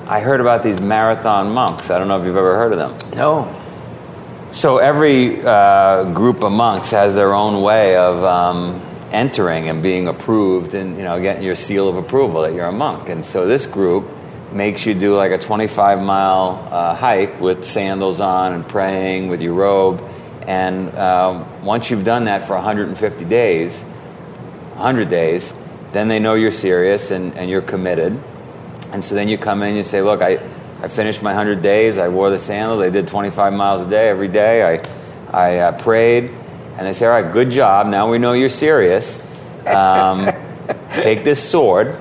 I 0.05 0.19
heard 0.19 0.41
about 0.41 0.61
these 0.61 0.81
marathon 0.81 1.51
monks. 1.51 1.89
I 1.89 1.97
don't 1.97 2.09
know 2.09 2.19
if 2.19 2.25
you've 2.25 2.35
ever 2.35 2.57
heard 2.57 2.73
of 2.73 2.79
them. 2.79 3.15
No. 3.15 3.53
So 4.51 4.77
every 4.77 5.41
uh, 5.41 6.11
group 6.13 6.43
of 6.43 6.51
monks 6.51 6.91
has 6.91 7.13
their 7.13 7.33
own 7.33 7.61
way 7.61 7.95
of 7.95 8.23
um, 8.23 8.81
entering 9.11 9.69
and 9.69 9.81
being 9.81 10.09
approved, 10.09 10.73
and 10.73 10.97
you 10.97 11.03
know, 11.03 11.21
getting 11.21 11.43
your 11.43 11.55
seal 11.55 11.87
of 11.87 11.95
approval 11.95 12.41
that 12.41 12.53
you're 12.53 12.65
a 12.65 12.71
monk. 12.73 13.07
And 13.07 13.25
so 13.25 13.45
this 13.45 13.65
group 13.65 14.05
makes 14.51 14.85
you 14.85 14.93
do 14.93 15.15
like 15.15 15.31
a 15.31 15.37
25 15.37 16.01
mile 16.01 16.67
uh, 16.71 16.93
hike 16.93 17.39
with 17.39 17.65
sandals 17.65 18.19
on 18.19 18.53
and 18.53 18.67
praying 18.67 19.29
with 19.29 19.41
your 19.41 19.53
robe. 19.53 20.03
And 20.45 20.89
uh, 20.89 21.45
once 21.61 21.89
you've 21.89 22.05
done 22.05 22.25
that 22.25 22.47
for 22.47 22.55
150 22.55 23.25
days, 23.25 23.83
100 24.77 25.09
days, 25.09 25.53
then 25.91 26.07
they 26.07 26.19
know 26.19 26.35
you're 26.35 26.51
serious 26.51 27.11
and, 27.11 27.33
and 27.35 27.49
you're 27.49 27.61
committed. 27.61 28.21
And 28.91 29.03
so 29.03 29.15
then 29.15 29.27
you 29.27 29.37
come 29.37 29.61
in 29.63 29.69
and 29.69 29.77
you 29.77 29.83
say, 29.83 30.01
Look, 30.01 30.21
I, 30.21 30.39
I 30.81 30.87
finished 30.87 31.21
my 31.21 31.31
100 31.31 31.61
days. 31.61 31.97
I 31.97 32.07
wore 32.07 32.29
the 32.29 32.37
sandals. 32.37 32.81
I 32.81 32.89
did 32.89 33.07
25 33.07 33.53
miles 33.53 33.85
a 33.85 33.89
day 33.89 34.07
every 34.07 34.27
day. 34.27 34.81
I, 35.31 35.47
I 35.47 35.57
uh, 35.59 35.77
prayed. 35.79 36.25
And 36.77 36.85
they 36.85 36.93
say, 36.93 37.05
All 37.07 37.11
right, 37.11 37.33
good 37.33 37.49
job. 37.49 37.87
Now 37.87 38.09
we 38.09 38.19
know 38.19 38.33
you're 38.33 38.49
serious. 38.49 39.19
Um, 39.67 40.25
take 40.91 41.23
this 41.23 41.43
sword. 41.43 41.95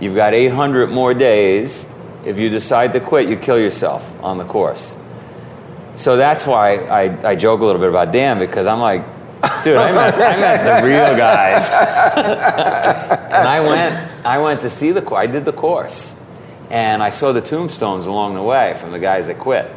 You've 0.00 0.16
got 0.16 0.34
800 0.34 0.90
more 0.90 1.14
days. 1.14 1.86
If 2.24 2.38
you 2.38 2.50
decide 2.50 2.92
to 2.92 3.00
quit, 3.00 3.28
you 3.28 3.36
kill 3.36 3.58
yourself 3.58 4.22
on 4.22 4.38
the 4.38 4.44
course. 4.44 4.94
So 5.96 6.16
that's 6.16 6.46
why 6.46 6.76
I, 6.76 7.30
I 7.30 7.34
joke 7.36 7.60
a 7.60 7.64
little 7.64 7.80
bit 7.80 7.90
about 7.90 8.12
Dan 8.12 8.38
because 8.38 8.66
I'm 8.66 8.80
like, 8.80 9.04
dude, 9.64 9.76
I 9.76 9.92
met, 9.92 10.14
I 10.14 10.36
met 10.36 10.80
the 10.80 10.86
real 10.86 11.16
guys. 11.16 11.68
and 12.18 13.48
I 13.48 13.60
went, 13.60 14.26
I 14.26 14.38
went 14.38 14.60
to 14.62 14.70
see 14.70 14.90
the. 14.90 15.06
I 15.14 15.26
did 15.26 15.44
the 15.44 15.52
course. 15.52 16.14
And 16.70 17.02
I 17.02 17.10
saw 17.10 17.32
the 17.32 17.40
tombstones 17.40 18.06
along 18.06 18.34
the 18.34 18.42
way 18.42 18.74
from 18.74 18.92
the 18.92 18.98
guys 18.98 19.26
that 19.28 19.38
quit 19.38 19.70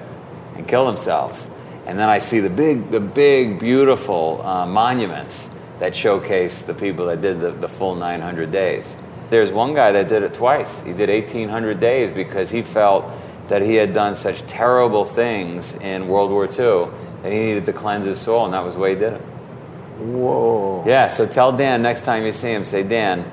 and 0.55 0.67
killed 0.67 0.87
themselves. 0.89 1.47
And 1.85 1.97
then 1.97 2.09
I 2.09 2.19
see 2.19 2.39
the 2.39 2.49
big, 2.49 2.91
the 2.91 2.99
big, 2.99 3.59
beautiful 3.59 4.41
uh, 4.45 4.65
monuments 4.65 5.49
that 5.79 5.95
showcase 5.95 6.61
the 6.61 6.73
people 6.73 7.07
that 7.07 7.21
did 7.21 7.39
the, 7.39 7.51
the 7.51 7.67
full 7.67 7.95
900 7.95 8.51
days. 8.51 8.95
There's 9.29 9.51
one 9.51 9.73
guy 9.73 9.93
that 9.93 10.09
did 10.09 10.23
it 10.23 10.33
twice. 10.33 10.81
He 10.81 10.93
did 10.93 11.09
1,800 11.09 11.79
days 11.79 12.11
because 12.11 12.51
he 12.51 12.61
felt 12.61 13.05
that 13.47 13.61
he 13.61 13.75
had 13.75 13.93
done 13.93 14.15
such 14.15 14.41
terrible 14.43 15.05
things 15.05 15.73
in 15.75 16.07
World 16.07 16.31
War 16.31 16.45
II 16.45 16.91
that 17.23 17.31
he 17.31 17.39
needed 17.39 17.65
to 17.65 17.73
cleanse 17.73 18.05
his 18.05 18.19
soul, 18.19 18.45
and 18.45 18.53
that 18.53 18.63
was 18.63 18.75
the 18.75 18.81
way 18.81 18.93
he 18.93 18.99
did 18.99 19.13
it. 19.13 19.21
Whoa. 20.01 20.83
Yeah, 20.85 21.09
so 21.09 21.27
tell 21.27 21.51
Dan 21.51 21.81
next 21.81 22.01
time 22.01 22.25
you 22.25 22.31
see 22.31 22.51
him, 22.51 22.65
say, 22.65 22.83
Dan, 22.83 23.23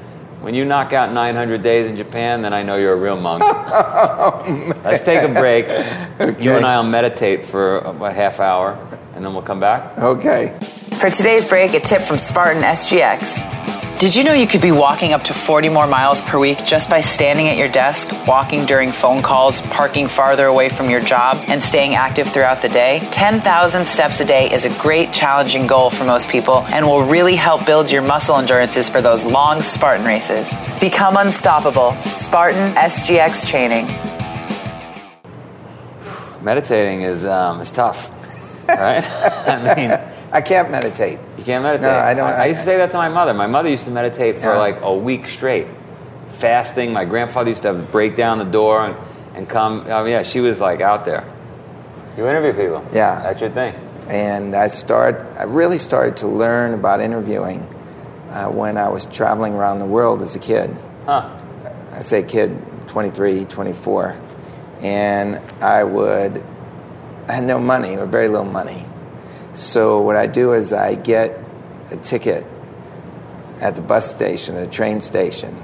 when 0.40 0.54
you 0.54 0.64
knock 0.64 0.92
out 0.92 1.12
900 1.12 1.62
days 1.62 1.88
in 1.88 1.96
Japan, 1.96 2.42
then 2.42 2.52
I 2.52 2.62
know 2.62 2.76
you're 2.76 2.92
a 2.92 2.96
real 2.96 3.20
monk. 3.20 3.42
Oh, 3.80 4.72
Let's 4.84 5.04
take 5.04 5.22
a 5.22 5.32
break. 5.32 5.66
You 6.40 6.52
and 6.52 6.64
I 6.64 6.76
will 6.76 6.88
meditate 6.88 7.44
for 7.44 7.78
a 7.78 8.12
half 8.12 8.40
hour, 8.40 8.78
and 9.14 9.24
then 9.24 9.32
we'll 9.32 9.42
come 9.42 9.60
back. 9.60 9.98
Okay. 9.98 10.58
For 10.98 11.10
today's 11.10 11.46
break, 11.46 11.74
a 11.74 11.80
tip 11.80 12.02
from 12.02 12.18
Spartan 12.18 12.62
SGX. 12.62 13.57
Did 13.98 14.14
you 14.14 14.22
know 14.22 14.32
you 14.32 14.46
could 14.46 14.60
be 14.60 14.70
walking 14.70 15.12
up 15.12 15.24
to 15.24 15.34
40 15.34 15.70
more 15.70 15.88
miles 15.88 16.20
per 16.20 16.38
week 16.38 16.64
just 16.64 16.88
by 16.88 17.00
standing 17.00 17.48
at 17.48 17.56
your 17.56 17.66
desk, 17.66 18.08
walking 18.28 18.64
during 18.64 18.92
phone 18.92 19.22
calls, 19.22 19.60
parking 19.60 20.06
farther 20.06 20.46
away 20.46 20.68
from 20.68 20.88
your 20.88 21.00
job, 21.00 21.42
and 21.48 21.60
staying 21.60 21.96
active 21.96 22.28
throughout 22.28 22.62
the 22.62 22.68
day? 22.68 23.00
10,000 23.10 23.84
steps 23.84 24.20
a 24.20 24.24
day 24.24 24.52
is 24.52 24.64
a 24.64 24.70
great 24.78 25.12
challenging 25.12 25.66
goal 25.66 25.90
for 25.90 26.04
most 26.04 26.28
people 26.28 26.58
and 26.66 26.86
will 26.86 27.02
really 27.02 27.34
help 27.34 27.66
build 27.66 27.90
your 27.90 28.02
muscle 28.02 28.38
endurances 28.38 28.88
for 28.88 29.02
those 29.02 29.24
long 29.24 29.60
Spartan 29.62 30.06
races. 30.06 30.48
Become 30.80 31.16
unstoppable. 31.16 31.90
Spartan 32.06 32.76
SGX 32.76 33.48
training. 33.48 33.86
Meditating 36.40 37.00
is, 37.00 37.24
um, 37.24 37.60
is 37.60 37.72
tough, 37.72 38.10
right? 38.68 39.02
I 39.04 39.74
mean, 39.74 39.90
I 40.32 40.40
can't 40.40 40.70
meditate. 40.70 41.18
Can't 41.48 41.64
meditate. 41.64 41.88
No, 41.90 41.96
I 41.98 42.12
don't- 42.12 42.34
I, 42.34 42.44
used 42.46 42.60
to 42.60 42.66
say 42.66 42.76
that 42.76 42.90
to 42.90 42.98
my 42.98 43.08
mother. 43.08 43.32
My 43.32 43.46
mother 43.46 43.70
used 43.70 43.86
to 43.86 43.90
meditate 43.90 44.36
for 44.36 44.48
Yeah. 44.48 44.58
like 44.58 44.80
a 44.82 44.94
week 44.94 45.26
straight, 45.28 45.66
fasting. 46.28 46.92
My 46.92 47.06
grandfather 47.06 47.48
used 47.48 47.62
to 47.62 47.68
have 47.68 47.90
break 47.90 48.16
down 48.16 48.36
the 48.36 48.44
door 48.44 48.84
and, 48.84 48.94
and 49.34 49.48
come. 49.48 49.86
Oh 49.88 50.04
yeah, 50.04 50.22
she 50.24 50.40
was 50.40 50.60
like 50.60 50.82
out 50.82 51.06
there. 51.06 51.24
You 52.18 52.28
interview 52.28 52.52
people. 52.52 52.84
Yeah. 52.92 53.22
that's 53.22 53.40
your 53.40 53.48
thing. 53.48 53.74
And 54.10 54.54
I 54.54 54.66
start. 54.66 55.24
I 55.38 55.44
really 55.44 55.78
started 55.78 56.18
to 56.18 56.26
learn 56.28 56.74
about 56.74 57.00
interviewing 57.00 57.66
uh, 58.30 58.48
when 58.48 58.76
I 58.76 58.88
was 58.88 59.06
traveling 59.06 59.54
around 59.54 59.78
the 59.78 59.86
world 59.86 60.20
as 60.20 60.36
a 60.36 60.38
kid. 60.38 60.76
Huh? 61.06 61.30
I 61.94 62.02
say 62.02 62.24
kid, 62.24 62.60
23, 62.88 63.46
24. 63.46 64.20
And 64.82 65.40
I 65.62 65.82
would, 65.82 66.44
I 67.26 67.32
had 67.32 67.44
no 67.44 67.58
money 67.58 67.96
or 67.96 68.04
very 68.04 68.28
little 68.28 68.44
money. 68.44 68.84
So 69.58 70.00
what 70.00 70.14
I 70.14 70.28
do 70.28 70.52
is 70.52 70.72
I 70.72 70.94
get 70.94 71.36
a 71.90 71.96
ticket 71.96 72.46
at 73.60 73.74
the 73.74 73.82
bus 73.82 74.08
station, 74.08 74.54
or 74.54 74.64
the 74.64 74.70
train 74.70 75.00
station, 75.00 75.60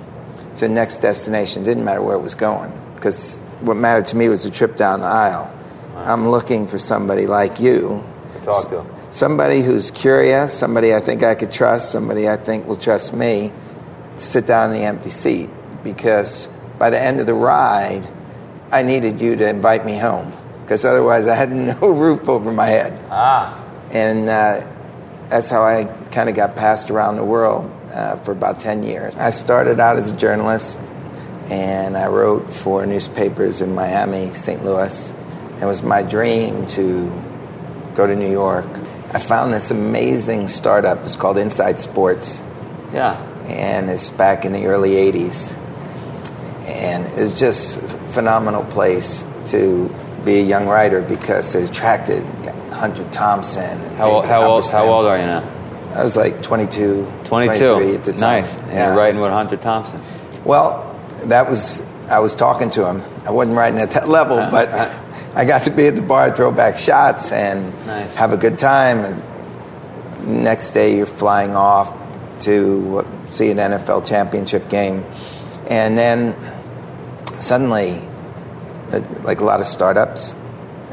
to 0.57 0.61
the 0.63 0.69
next 0.69 0.97
destination. 0.97 1.63
Didn't 1.63 1.85
matter 1.85 2.03
where 2.03 2.17
it 2.17 2.21
was 2.21 2.35
going 2.35 2.73
because 2.97 3.39
what 3.61 3.77
mattered 3.77 4.09
to 4.09 4.17
me 4.17 4.29
was 4.29 4.43
the 4.43 4.51
trip 4.51 4.75
down 4.75 4.99
the 4.99 5.07
aisle. 5.07 5.49
I'm 5.95 6.29
looking 6.29 6.67
for 6.67 6.77
somebody 6.77 7.29
like 7.29 7.61
you. 7.61 8.03
Talk 8.43 8.69
to. 8.71 8.85
Somebody 9.13 9.63
who's 9.63 9.93
curious, 9.93 10.53
somebody 10.53 10.93
I 10.93 10.99
think 10.99 11.23
I 11.23 11.37
could 11.37 11.53
trust, 11.53 11.93
somebody 11.93 12.29
I 12.29 12.37
think 12.37 12.67
will 12.67 12.77
trust 12.77 13.15
me 13.15 13.53
to 14.17 14.23
sit 14.23 14.45
down 14.45 14.73
in 14.73 14.81
the 14.81 14.85
empty 14.85 15.11
seat 15.11 15.49
because 15.85 16.49
by 16.81 16.91
the 16.91 17.01
end 17.01 17.21
of 17.21 17.27
the 17.27 17.35
ride, 17.35 18.11
I 18.73 18.83
needed 18.83 19.21
you 19.21 19.37
to 19.37 19.49
invite 19.49 19.87
me 19.87 19.97
home 19.97 20.33
because 20.63 20.85
otherwise 20.85 21.29
I 21.29 21.37
had 21.37 21.53
no 21.81 21.91
roof 21.91 22.29
over 22.29 22.51
my 22.53 22.67
head. 22.67 22.99
Ah, 23.09 23.61
And 23.95 24.29
uh, 24.29 24.69
that's 25.29 25.49
how 25.49 25.63
I 25.63 25.85
kind 26.11 26.29
of 26.29 26.35
got 26.35 26.57
passed 26.57 26.91
around 26.91 27.17
the 27.17 27.25
world 27.25 27.71
uh, 27.93 28.17
for 28.17 28.33
about 28.33 28.59
10 28.59 28.83
years. 28.83 29.15
I 29.17 29.31
started 29.31 29.79
out 29.79 29.97
as 29.97 30.11
a 30.11 30.17
journalist 30.17 30.79
and 31.47 31.97
I 31.97 32.09
wrote 32.09 32.53
for 32.53 32.85
newspapers 32.85 33.61
in 33.61 33.75
Miami, 33.75 34.35
St. 34.35 34.65
Louis. 34.65 35.13
It 35.61 35.65
was 35.65 35.83
my 35.83 36.03
dream 36.03 36.67
to 36.69 37.11
go 37.95 38.07
to 38.07 38.17
New 38.17 38.31
York. 38.31 38.67
I 39.13 39.21
found 39.21 39.55
this 39.55 39.71
amazing 39.71 40.49
startup. 40.49 40.99
It's 41.05 41.15
called 41.15 41.39
Inside 41.39 41.79
Sports 41.79 42.41
yeah. 42.93 43.15
and 43.47 43.89
it's 43.89 44.11
back 44.11 44.45
in 44.45 44.53
the 44.53 44.67
early 44.67 44.91
80s. 44.91 45.57
And 46.67 47.07
it's 47.19 47.39
just 47.39 47.77
a 47.77 47.89
phenomenal 48.11 48.65
place 48.65 49.25
to 49.47 49.95
be 50.25 50.41
a 50.41 50.43
young 50.43 50.67
writer 50.67 51.01
because 51.01 51.55
it 51.55 51.71
attracted 51.71 52.25
Hunter 52.75 53.09
Thompson. 53.11 53.81
And 53.81 53.97
How, 53.97 54.17
David 54.17 54.31
how 54.31 54.51
old? 54.51 54.71
How 54.71 54.87
old 54.87 55.07
are 55.07 55.17
you 55.19 55.25
now? 55.25 55.51
I 55.95 56.03
was 56.03 56.17
like 56.17 56.43
22, 56.43 57.11
22. 57.25 57.67
23 57.67 57.95
at 57.95 58.05
the 58.05 58.13
time. 58.13 58.43
Nice. 58.43 58.57
And 58.59 58.73
Yeah. 58.73 58.89
You're 58.89 58.97
writing 58.99 59.21
with 59.21 59.31
Hunter 59.31 59.57
Thompson. 59.57 60.01
Well, 60.45 60.91
that 61.27 61.49
was, 61.49 61.81
I 62.11 62.19
was 62.19 62.35
talking 62.35 62.69
to 62.71 62.87
him. 62.87 63.03
I 63.25 63.31
wasn't 63.31 63.57
writing 63.57 63.79
at 63.81 63.93
that 63.93 64.09
level, 64.09 64.37
but 64.51 64.69
I 65.35 65.45
got 65.45 65.65
to 65.65 65.71
be 65.71 65.87
at 65.87 65.97
the 65.97 66.03
bar, 66.03 66.35
throw 66.35 66.51
back 66.51 66.77
shots, 66.77 67.31
and 67.33 67.73
Nice. 67.87 68.15
have 68.17 68.33
a 68.33 68.37
good 68.37 68.59
time. 68.59 68.99
And 69.05 70.43
next 70.43 70.71
day, 70.71 70.97
you're 70.97 71.07
flying 71.07 71.55
off 71.55 71.93
to 72.41 73.07
see 73.31 73.51
an 73.51 73.59
NFL 73.59 74.07
championship 74.07 74.69
game. 74.69 75.05
And 75.69 75.97
then 75.97 76.35
suddenly, 77.41 78.01
uh, 78.93 79.01
like 79.23 79.41
a 79.41 79.45
lot 79.45 79.61
of 79.61 79.67
startups, 79.67 80.35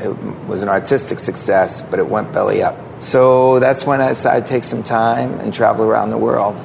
it 0.03 0.47
was 0.47 0.63
an 0.63 0.69
artistic 0.69 1.19
success, 1.19 1.81
but 1.81 1.99
it 1.99 2.07
went 2.07 2.31
belly 2.33 2.63
up. 2.63 2.77
So 3.01 3.59
that's 3.59 3.85
when 3.85 4.01
I 4.01 4.09
decided 4.09 4.45
to 4.45 4.51
take 4.51 4.63
some 4.63 4.83
time 4.83 5.39
and 5.39 5.53
travel 5.53 5.85
around 5.85 6.11
the 6.11 6.17
world. 6.17 6.55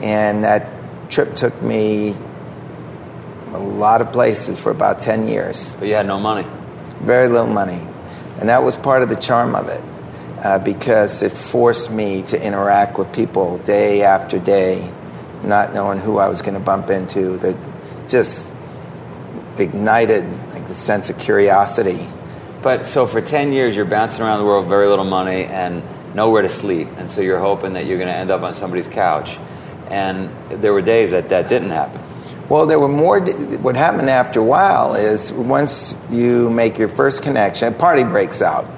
And 0.00 0.44
that 0.44 0.66
trip 1.10 1.34
took 1.34 1.60
me 1.62 2.14
a 3.52 3.58
lot 3.58 4.00
of 4.00 4.12
places 4.12 4.58
for 4.58 4.70
about 4.70 5.00
10 5.00 5.28
years. 5.28 5.74
But 5.78 5.88
you 5.88 5.94
had 5.94 6.06
no 6.06 6.18
money. 6.18 6.46
Very 7.00 7.28
little 7.28 7.46
money. 7.46 7.80
And 8.38 8.48
that 8.48 8.62
was 8.62 8.76
part 8.76 9.02
of 9.02 9.08
the 9.08 9.16
charm 9.16 9.54
of 9.54 9.68
it 9.68 9.82
uh, 10.42 10.58
because 10.58 11.22
it 11.22 11.32
forced 11.32 11.90
me 11.90 12.22
to 12.22 12.44
interact 12.44 12.98
with 12.98 13.12
people 13.12 13.58
day 13.58 14.02
after 14.02 14.38
day, 14.38 14.92
not 15.44 15.74
knowing 15.74 15.98
who 15.98 16.18
I 16.18 16.28
was 16.28 16.42
going 16.42 16.54
to 16.54 16.60
bump 16.60 16.90
into, 16.90 17.36
that 17.38 17.56
just 18.08 18.52
ignited 19.58 20.24
like 20.50 20.66
the 20.66 20.74
sense 20.74 21.10
of 21.10 21.18
curiosity. 21.18 22.08
But 22.62 22.86
so 22.86 23.06
for 23.06 23.20
10 23.20 23.52
years, 23.52 23.74
you're 23.74 23.84
bouncing 23.84 24.22
around 24.22 24.40
the 24.40 24.44
world, 24.44 24.66
very 24.66 24.86
little 24.86 25.04
money, 25.04 25.44
and 25.44 25.82
nowhere 26.14 26.42
to 26.42 26.48
sleep. 26.48 26.88
And 26.98 27.10
so 27.10 27.20
you're 27.20 27.38
hoping 27.38 27.72
that 27.74 27.86
you're 27.86 27.98
going 27.98 28.10
to 28.10 28.16
end 28.16 28.30
up 28.30 28.42
on 28.42 28.54
somebody's 28.54 28.88
couch. 28.88 29.38
And 29.88 30.30
there 30.50 30.72
were 30.72 30.82
days 30.82 31.12
that 31.12 31.30
that 31.30 31.48
didn't 31.48 31.70
happen. 31.70 32.00
Well, 32.48 32.66
there 32.66 32.80
were 32.80 32.88
more. 32.88 33.20
What 33.20 33.76
happened 33.76 34.10
after 34.10 34.40
a 34.40 34.44
while 34.44 34.94
is 34.94 35.32
once 35.32 35.96
you 36.10 36.50
make 36.50 36.78
your 36.78 36.88
first 36.88 37.22
connection, 37.22 37.72
a 37.72 37.76
party 37.76 38.02
breaks 38.02 38.42
out. 38.42 38.68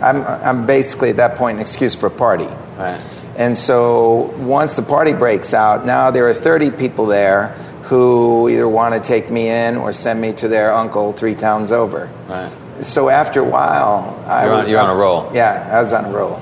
I'm, 0.00 0.22
I'm 0.24 0.66
basically 0.66 1.10
at 1.10 1.16
that 1.16 1.36
point 1.36 1.56
an 1.56 1.62
excuse 1.62 1.94
for 1.94 2.06
a 2.06 2.10
party. 2.10 2.46
Right. 2.76 3.02
And 3.36 3.56
so 3.56 4.32
once 4.36 4.76
the 4.76 4.82
party 4.82 5.12
breaks 5.12 5.54
out, 5.54 5.86
now 5.86 6.10
there 6.10 6.28
are 6.28 6.34
30 6.34 6.72
people 6.72 7.06
there 7.06 7.56
who 7.84 8.48
either 8.48 8.68
want 8.68 8.94
to 8.94 9.00
take 9.00 9.30
me 9.30 9.48
in 9.48 9.76
or 9.76 9.92
send 9.92 10.20
me 10.20 10.32
to 10.32 10.48
their 10.48 10.72
uncle 10.72 11.12
three 11.12 11.34
towns 11.34 11.70
over. 11.72 12.10
Right. 12.28 12.50
So 12.80 13.08
after 13.08 13.40
a 13.40 13.44
while, 13.44 14.22
I 14.26 14.44
You're 14.44 14.52
on- 14.54 14.60
was- 14.60 14.68
you're 14.68 14.80
on 14.80 14.90
a 14.90 14.94
roll. 14.94 15.30
Yeah, 15.32 15.68
I 15.72 15.82
was 15.82 15.92
on 15.92 16.04
a 16.06 16.10
roll. 16.10 16.40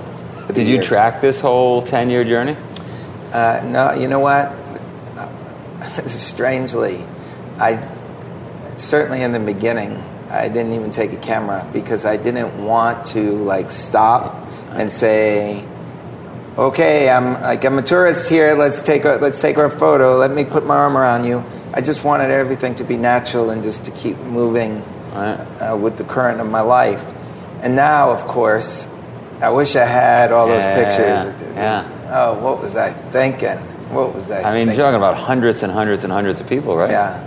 Did 0.53 0.67
you 0.67 0.75
years. 0.75 0.87
track 0.87 1.21
this 1.21 1.41
whole 1.41 1.83
10 1.83 2.11
year 2.11 2.25
journey? 2.25 2.57
Uh, 3.33 3.61
no, 3.65 3.93
you 3.95 4.09
know 4.09 4.21
what? 4.21 4.53
Strangely, 6.07 7.05
I 7.59 7.81
certainly 8.77 9.23
in 9.23 9.33
the 9.33 9.41
beginning 9.41 10.03
I 10.31 10.49
didn't 10.49 10.73
even 10.73 10.91
take 10.91 11.13
a 11.13 11.17
camera 11.17 11.67
because 11.73 12.07
I 12.07 12.17
didn't 12.17 12.65
want 12.65 13.07
to 13.09 13.33
like 13.45 13.71
stop 13.71 14.35
and 14.71 14.91
say, 14.91 15.65
"Okay, 16.59 17.09
I'm 17.09 17.35
like 17.43 17.65
I'm 17.65 17.79
a 17.79 17.83
tourist 17.83 18.29
here. 18.29 18.55
Let's 18.55 18.83
take 18.83 19.05
a, 19.05 19.19
let's 19.21 19.41
take 19.41 19.57
our 19.59 19.71
photo. 19.71 20.17
Let 20.19 20.31
me 20.33 20.45
put 20.45 20.67
my 20.67 20.77
arm 20.77 20.97
around 20.97 21.25
you." 21.25 21.43
I 21.75 21.81
just 21.81 22.05
wanted 22.05 22.31
everything 22.31 22.75
to 22.77 22.85
be 22.85 22.97
natural 22.99 23.49
and 23.51 23.63
just 23.63 23.85
to 23.87 23.91
keep 23.93 24.19
moving 24.19 24.83
Right. 25.15 25.39
uh, 25.61 25.77
with 25.77 25.97
the 25.97 26.05
current 26.05 26.41
of 26.41 26.51
my 26.51 26.61
life. 26.61 27.03
And 27.63 27.75
now, 27.77 28.11
of 28.11 28.27
course, 28.27 28.89
I 29.41 29.49
wish 29.51 29.75
I 29.77 29.85
had 29.87 30.33
all 30.33 30.47
those 30.49 30.63
Yeah, 30.63 30.75
pictures. 30.75 31.55
yeah. 31.55 31.85
Oh, 32.13 32.35
what 32.35 32.61
was 32.61 32.77
I 32.77 32.93
thinking? 33.11 33.57
What 33.91 34.15
was 34.15 34.25
I? 34.31 34.35
Thinking? 34.37 34.47
I 34.47 34.51
mean, 34.53 34.67
thinking? 34.67 34.77
you're 34.79 34.87
talking 34.87 34.97
about 34.97 35.17
hundreds 35.17 35.63
and 35.63 35.73
hundreds 35.73 36.05
and 36.05 36.13
hundreds 36.13 36.41
of 36.41 36.47
people, 36.49 36.77
right? 36.77 36.91
Yeah, 36.91 37.23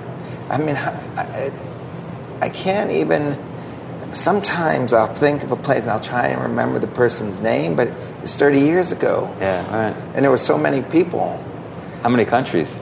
I 0.50 0.58
mean, 0.60 0.76
I, 0.76 0.92
I, 1.18 1.52
I 2.42 2.50
can't 2.50 2.92
even. 2.92 3.36
Sometimes 4.16 4.94
I'll 4.94 5.14
think 5.14 5.44
of 5.44 5.52
a 5.52 5.56
place 5.58 5.82
and 5.82 5.92
I'll 5.92 6.00
try 6.00 6.28
and 6.28 6.42
remember 6.42 6.80
the 6.80 6.88
person's 6.88 7.42
name, 7.42 7.76
but 7.76 7.90
it's 8.24 8.36
30 8.36 8.60
years 8.60 8.92
ago, 8.94 9.34
Yeah, 9.40 9.64
right. 9.76 9.96
and 10.16 10.24
there 10.24 10.32
were 10.32 10.38
so 10.38 10.58
many 10.58 10.82
people. 10.84 11.38
How 12.02 12.10
many 12.10 12.24
countries? 12.24 12.80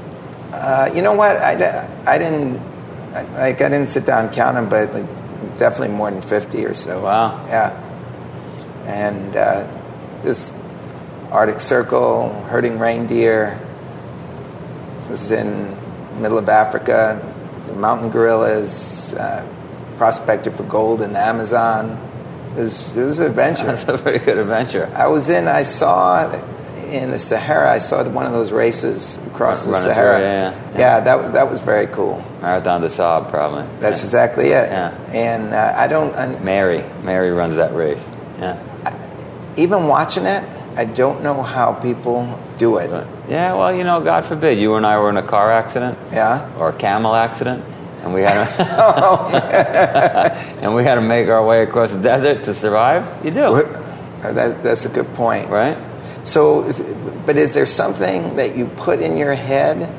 Uh, 0.51 0.91
you 0.93 1.01
know 1.01 1.13
what? 1.15 1.37
I, 1.37 1.87
I 2.05 2.17
didn't 2.19 2.59
I, 3.15 3.23
like 3.33 3.61
I 3.61 3.69
didn't 3.69 3.87
sit 3.87 4.05
down 4.05 4.25
and 4.25 4.33
count 4.33 4.55
them, 4.55 4.69
but 4.69 4.93
like, 4.93 5.57
definitely 5.57 5.95
more 5.95 6.11
than 6.11 6.21
50 6.21 6.65
or 6.65 6.73
so. 6.73 7.01
Wow. 7.01 7.43
Yeah, 7.47 7.79
and 8.85 9.35
uh, 9.35 9.67
this 10.23 10.53
Arctic 11.31 11.59
Circle, 11.61 12.29
herding 12.49 12.77
reindeer, 12.77 13.59
was 15.09 15.31
in 15.31 15.75
middle 16.21 16.37
of 16.37 16.47
Africa, 16.47 17.19
the 17.67 17.73
mountain 17.73 18.09
gorillas, 18.11 19.15
uh, 19.15 19.43
prospected 19.97 20.53
for 20.55 20.63
gold 20.63 21.01
in 21.01 21.13
the 21.13 21.19
Amazon. 21.19 21.97
It 22.51 22.59
was, 22.59 22.95
it 22.97 23.05
was 23.05 23.19
an 23.19 23.27
adventure. 23.27 23.65
That's 23.67 23.83
a 23.87 23.97
very 23.97 24.19
good 24.19 24.37
adventure. 24.37 24.91
I 24.95 25.07
was 25.07 25.29
in, 25.29 25.47
I 25.47 25.63
saw 25.63 26.31
in 26.91 27.09
the 27.09 27.17
Sahara, 27.17 27.71
I 27.71 27.79
saw 27.79 28.03
one 28.09 28.27
of 28.27 28.33
those 28.33 28.51
races 28.51 29.17
across 29.27 29.65
the 29.65 29.71
Running 29.71 29.85
through, 29.85 29.93
Sahara. 29.95 30.19
yeah, 30.19 30.51
yeah. 30.73 30.77
yeah, 30.77 30.99
that, 30.99 31.33
that 31.33 31.49
was 31.49 31.59
very 31.61 31.87
cool. 31.87 32.23
Marathon 32.41 32.81
des 32.81 32.89
Sables, 32.89 33.31
probably. 33.31 33.63
That's 33.79 33.99
Yeah. 34.01 34.05
exactly 34.05 34.45
it. 34.49 34.69
Yeah. 34.69 34.93
And 35.11 35.53
uh, 35.53 35.73
I 35.75 35.87
don't, 35.87 36.15
I, 36.15 36.27
Mary. 36.43 36.83
Mary 37.03 37.31
runs 37.31 37.55
that 37.55 37.73
race. 37.73 38.07
Yeah. 38.37 38.61
even 39.57 39.87
watching 39.87 40.25
it, 40.25 40.43
I 40.75 40.85
don't 40.85 41.23
know 41.23 41.41
how 41.41 41.73
people 41.73 42.27
do 42.59 42.77
it. 42.77 42.89
But, 42.91 43.07
yeah, 43.27 43.53
well, 43.55 43.73
you 43.75 43.83
know, 43.83 44.01
God 44.01 44.25
forbid, 44.25 44.59
you 44.59 44.75
and 44.75 44.85
I 44.85 44.99
were 44.99 45.09
in 45.09 45.17
a 45.17 45.23
car 45.23 45.51
accident 45.51 45.97
Yeah. 46.11 46.47
or 46.59 46.69
a 46.69 46.73
camel 46.73 47.15
accident, 47.15 47.63
and 48.03 48.13
we 48.13 48.21
had 48.21 48.45
to, 48.45 48.65
Oh, 48.77 49.29
and 50.61 50.75
we 50.75 50.83
had 50.83 50.95
to 50.95 51.01
make 51.01 51.27
our 51.29 51.45
way 51.45 51.63
across 51.63 51.93
the 51.93 52.01
desert 52.01 52.43
to 52.45 52.53
survive. 52.53 53.07
You 53.25 53.31
do, 53.31 53.63
That, 54.21 54.61
that's 54.63 54.85
a 54.85 54.89
good 54.89 55.13
point. 55.13 55.49
right? 55.49 55.77
So, 56.23 56.71
but 57.25 57.35
is 57.37 57.53
there 57.53 57.65
something 57.65 58.35
that 58.37 58.55
you 58.55 58.65
put 58.67 59.01
in 59.01 59.17
your 59.17 59.33
head 59.33 59.91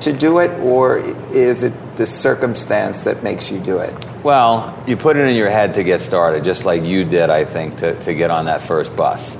to 0.00 0.12
do 0.12 0.38
it, 0.38 0.50
or 0.60 0.98
is 1.32 1.62
it 1.62 1.96
the 1.96 2.06
circumstance 2.06 3.04
that 3.04 3.22
makes 3.22 3.50
you 3.52 3.60
do 3.60 3.78
it? 3.78 3.94
Well, 4.24 4.76
you 4.86 4.96
put 4.96 5.16
it 5.16 5.28
in 5.28 5.36
your 5.36 5.50
head 5.50 5.74
to 5.74 5.84
get 5.84 6.00
started, 6.00 6.42
just 6.42 6.64
like 6.64 6.82
you 6.84 7.04
did, 7.04 7.30
I 7.30 7.44
think, 7.44 7.78
to, 7.78 7.98
to 8.00 8.14
get 8.14 8.30
on 8.30 8.46
that 8.46 8.62
first 8.62 8.96
bus. 8.96 9.36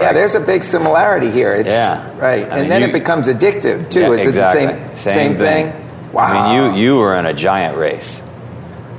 Yeah, 0.00 0.12
there's 0.12 0.34
a 0.34 0.40
big 0.40 0.62
similarity 0.62 1.30
here. 1.30 1.54
It's, 1.54 1.68
Yeah. 1.68 2.18
Right. 2.18 2.42
I 2.44 2.46
and 2.48 2.60
mean, 2.62 2.68
then 2.70 2.82
you- 2.82 2.88
it 2.88 2.92
becomes 2.92 3.28
addictive, 3.28 3.90
too. 3.90 4.00
Yeah, 4.00 4.10
is 4.12 4.26
exactly. 4.26 4.64
it 4.64 4.90
the 4.92 4.96
same, 4.98 5.36
same, 5.36 5.36
thing? 5.38 5.81
Wow. 6.12 6.24
I 6.24 6.32
mean, 6.34 6.76
you 6.76 6.82
you 6.82 6.96
were 6.98 7.14
in 7.14 7.26
a 7.26 7.32
giant 7.32 7.76
race. 7.76 8.26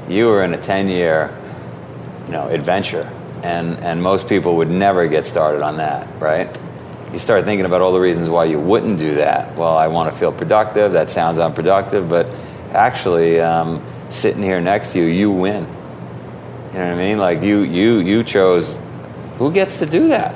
You 0.08 0.28
were 0.28 0.44
in 0.44 0.54
a 0.54 0.58
ten 0.58 0.88
year, 0.88 1.36
you 2.26 2.32
know, 2.32 2.48
adventure, 2.48 3.10
and 3.44 3.80
and 3.80 4.02
most 4.02 4.28
people 4.28 4.58
would 4.58 4.70
never 4.70 5.08
get 5.08 5.26
started 5.26 5.62
on 5.62 5.78
that, 5.78 6.08
right? 6.20 6.56
You 7.12 7.20
start 7.20 7.44
thinking 7.44 7.66
about 7.66 7.82
all 7.82 7.94
the 7.94 8.00
reasons 8.00 8.30
why 8.30 8.46
you 8.46 8.60
wouldn't 8.60 8.98
do 8.98 9.16
that. 9.16 9.56
Well, 9.56 9.78
I 9.78 9.88
want 9.88 10.12
to 10.12 10.18
feel 10.18 10.32
productive. 10.32 10.94
That 10.94 11.12
sounds 11.12 11.38
unproductive, 11.38 12.10
but 12.10 12.26
actually, 12.72 13.40
um, 13.40 13.84
sitting 14.10 14.42
here 14.42 14.60
next 14.60 14.94
to 14.94 15.00
you, 15.00 15.06
you 15.06 15.32
win. 15.32 15.68
You 16.72 16.80
know 16.80 16.88
what 16.88 16.94
I 16.94 16.96
mean? 16.96 17.20
Like 17.20 17.44
you 17.44 17.62
you 17.62 18.00
you 18.00 18.24
chose. 18.24 18.80
Who 19.38 19.52
gets 19.52 19.78
to 19.78 19.86
do 19.86 20.08
that? 20.10 20.36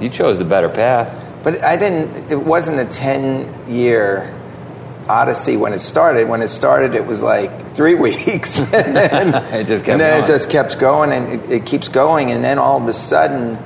You 0.00 0.08
chose 0.08 0.38
the 0.38 0.44
better 0.44 0.68
path. 0.68 1.18
But 1.42 1.64
I 1.64 1.76
didn't, 1.76 2.30
it 2.30 2.40
wasn't 2.40 2.80
a 2.80 2.84
10 2.84 3.70
year 3.70 4.32
odyssey 5.08 5.56
when 5.56 5.72
it 5.72 5.80
started. 5.80 6.28
When 6.28 6.42
it 6.42 6.48
started, 6.48 6.94
it 6.94 7.04
was 7.06 7.22
like 7.22 7.74
three 7.74 7.94
weeks. 8.06 8.58
and 8.72 8.96
then, 8.96 9.34
It 9.54 9.66
just 9.66 9.84
kept 9.84 9.88
and 9.92 10.00
then 10.00 10.10
going. 10.12 10.22
it 10.22 10.26
just 10.26 10.50
kept 10.50 10.78
going 10.78 11.12
and 11.12 11.28
it, 11.44 11.50
it 11.50 11.66
keeps 11.66 11.88
going. 11.88 12.30
And 12.32 12.42
then 12.44 12.58
all 12.58 12.80
of 12.80 12.88
a 12.88 12.92
sudden, 12.92 13.58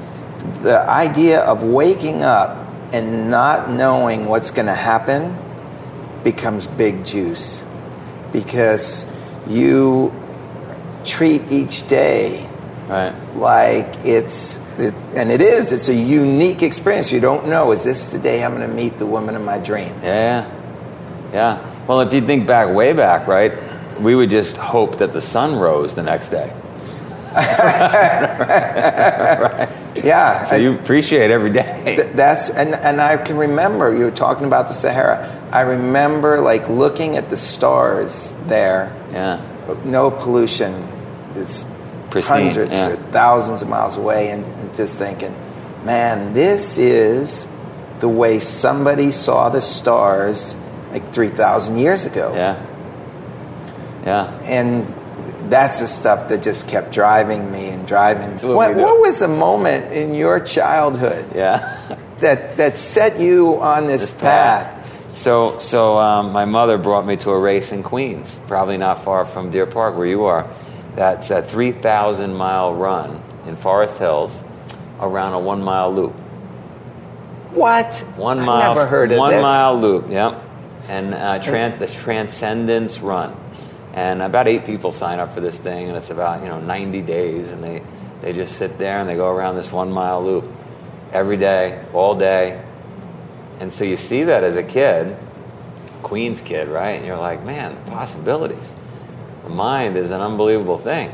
the 0.63 0.81
idea 0.89 1.41
of 1.41 1.63
waking 1.63 2.23
up 2.25 2.65
and 2.93 3.29
not 3.31 3.69
knowing 3.71 4.27
what's 4.27 4.51
going 4.51 4.67
to 4.67 4.75
happen 4.75 5.37
becomes 6.23 6.67
big 6.67 7.05
juice 7.05 7.65
because 8.33 9.05
you 9.47 10.13
treat 11.05 11.43
each 11.53 11.87
day 11.87 12.49
Right. 12.89 13.13
like 13.35 13.97
it's 14.05 14.59
it, 14.79 14.95
and 15.17 15.33
it 15.33 15.41
is 15.43 15.73
it's 15.73 15.89
a 15.89 15.95
unique 15.95 16.63
experience 16.63 17.11
you 17.11 17.19
don't 17.19 17.49
know 17.49 17.73
is 17.73 17.83
this 17.83 18.07
the 18.07 18.19
day 18.21 18.45
i'm 18.45 18.55
going 18.57 18.69
to 18.69 18.73
meet 18.73 18.97
the 18.99 19.07
woman 19.07 19.35
of 19.35 19.43
my 19.43 19.59
dreams 19.59 19.93
Yeah, 20.05 20.49
yeah. 21.37 21.59
Well, 21.87 22.01
if 22.01 22.13
you 22.13 22.21
think 22.21 22.47
back, 22.47 22.75
way 22.75 22.93
back, 22.93 23.27
right, 23.29 23.53
we 24.01 24.15
would 24.15 24.31
just 24.31 24.57
hope 24.57 24.99
that 24.99 25.13
the 25.13 25.21
sun 25.21 25.57
rose 25.57 25.95
the 25.95 26.03
next 26.03 26.29
day. 26.31 26.53
right. 28.47 29.69
yeah 30.05 30.45
So 30.45 30.57
I- 30.57 30.59
you 30.59 30.75
appreciate 30.75 31.31
every 31.31 31.51
day. 31.53 31.97
th- 31.97 32.13
that's 32.15 32.49
and, 32.51 32.75
and 32.75 33.01
i 33.01 33.17
can 33.17 33.37
remember 33.37 33.93
you 33.95 34.05
were 34.05 34.11
talking 34.11 34.47
about 34.47 34.69
the 34.69 34.75
sahara 34.75 35.19
i 35.53 35.61
remember 35.63 36.41
like 36.41 36.69
looking 36.69 37.17
at 37.17 37.29
the 37.31 37.37
stars 37.37 38.33
there 38.47 38.93
Yeah, 39.13 39.41
no 39.85 40.11
pollution 40.11 40.73
it's 41.35 41.65
Pristine, 42.11 42.47
hundreds 42.47 42.73
yeah. 42.73 42.89
or 42.91 42.97
thousands 43.13 43.61
of 43.63 43.69
miles 43.69 43.97
away 43.97 44.31
and, 44.31 44.45
and 44.45 44.75
just 44.75 44.97
thinking 44.99 45.35
man 45.85 46.33
this 46.35 46.79
is 46.79 47.47
the 48.01 48.09
way 48.09 48.41
somebody 48.41 49.11
saw 49.13 49.49
the 49.51 49.61
stars 49.61 50.55
like 51.01 51.13
3000 51.13 51.79
years 51.79 52.07
ago 52.07 52.33
yeah, 52.35 52.67
yeah. 54.05 54.41
and 54.45 54.87
that's 55.51 55.81
the 55.81 55.87
stuff 55.87 56.29
that 56.29 56.43
just 56.43 56.69
kept 56.69 56.93
driving 56.93 57.53
me 57.53 57.69
and 57.69 57.87
driving. 57.87 58.31
what 58.49 58.75
What, 58.75 58.75
what 58.77 59.01
was 59.01 59.21
the 59.21 59.29
moment 59.29 59.93
in 59.93 60.15
your 60.15 60.41
childhood 60.41 61.25
Yeah. 61.35 61.59
that 62.21 62.57
that 62.57 62.79
set 62.79 63.21
you 63.21 63.61
on 63.61 63.87
this, 63.87 64.11
This 64.11 64.21
path? 64.21 64.73
So, 65.13 65.59
so 65.61 65.97
um, 65.99 66.33
my 66.33 66.45
mother 66.45 66.77
brought 66.79 67.07
me 67.07 67.17
to 67.19 67.31
a 67.31 67.39
race 67.39 67.73
in 67.73 67.83
Queens, 67.83 68.39
probably 68.47 68.77
not 68.77 69.03
far 69.03 69.25
from 69.25 69.51
Deer 69.51 69.67
Park, 69.67 69.97
where 69.97 70.07
you 70.07 70.25
are. 70.25 70.47
That's 70.95 71.31
a 71.31 71.41
3,000 71.43 72.35
mile 72.35 72.75
run 72.75 73.23
in 73.47 73.57
Forest 73.57 73.99
Hills 73.99 74.43
around 75.01 75.33
a 75.35 75.39
one 75.39 75.63
mile 75.63 75.95
loop. 75.95 76.13
What? 77.53 77.95
One 78.17 78.41
I 78.41 78.45
mile. 78.45 78.75
never 78.75 78.87
heard 78.87 79.13
of 79.13 79.19
one 79.19 79.31
this. 79.31 79.43
mile 79.43 79.79
loop. 79.81 80.11
Yep. 80.11 80.43
And 80.89 81.15
uh, 81.15 81.39
tran- 81.41 81.79
the 81.79 81.87
Transcendence 81.89 83.01
Run, 83.01 83.37
and 83.93 84.23
about 84.23 84.47
eight 84.47 84.65
people 84.65 84.93
sign 84.93 85.19
up 85.19 85.35
for 85.35 85.41
this 85.41 85.59
thing, 85.59 85.89
and 85.89 85.97
it's 85.97 86.11
about 86.11 86.43
you 86.43 86.49
know 86.49 86.61
90 86.61 87.03
days, 87.03 87.51
and 87.51 87.63
they 87.63 87.83
they 88.21 88.33
just 88.33 88.57
sit 88.57 88.79
there 88.79 88.99
and 88.99 89.09
they 89.09 89.17
go 89.17 89.29
around 89.29 89.57
this 89.57 89.73
one 89.73 89.91
mile 89.91 90.25
loop 90.25 90.51
every 91.13 91.37
day, 91.37 91.85
all 91.93 92.15
day, 92.15 92.63
and 93.61 93.73
so 93.73 93.85
you 93.85 93.97
see 93.97 94.25
that 94.25 94.45
as 94.45 94.57
a 94.57 94.63
kid, 94.63 95.17
Queens 96.03 96.41
kid, 96.41 96.69
right? 96.69 96.93
And 96.93 97.07
you're 97.07 97.19
like, 97.19 97.43
man, 97.45 97.75
the 97.85 97.91
possibilities. 97.91 98.73
The 99.43 99.49
mind 99.49 99.97
is 99.97 100.11
an 100.11 100.21
unbelievable 100.21 100.79
thing. 100.79 101.13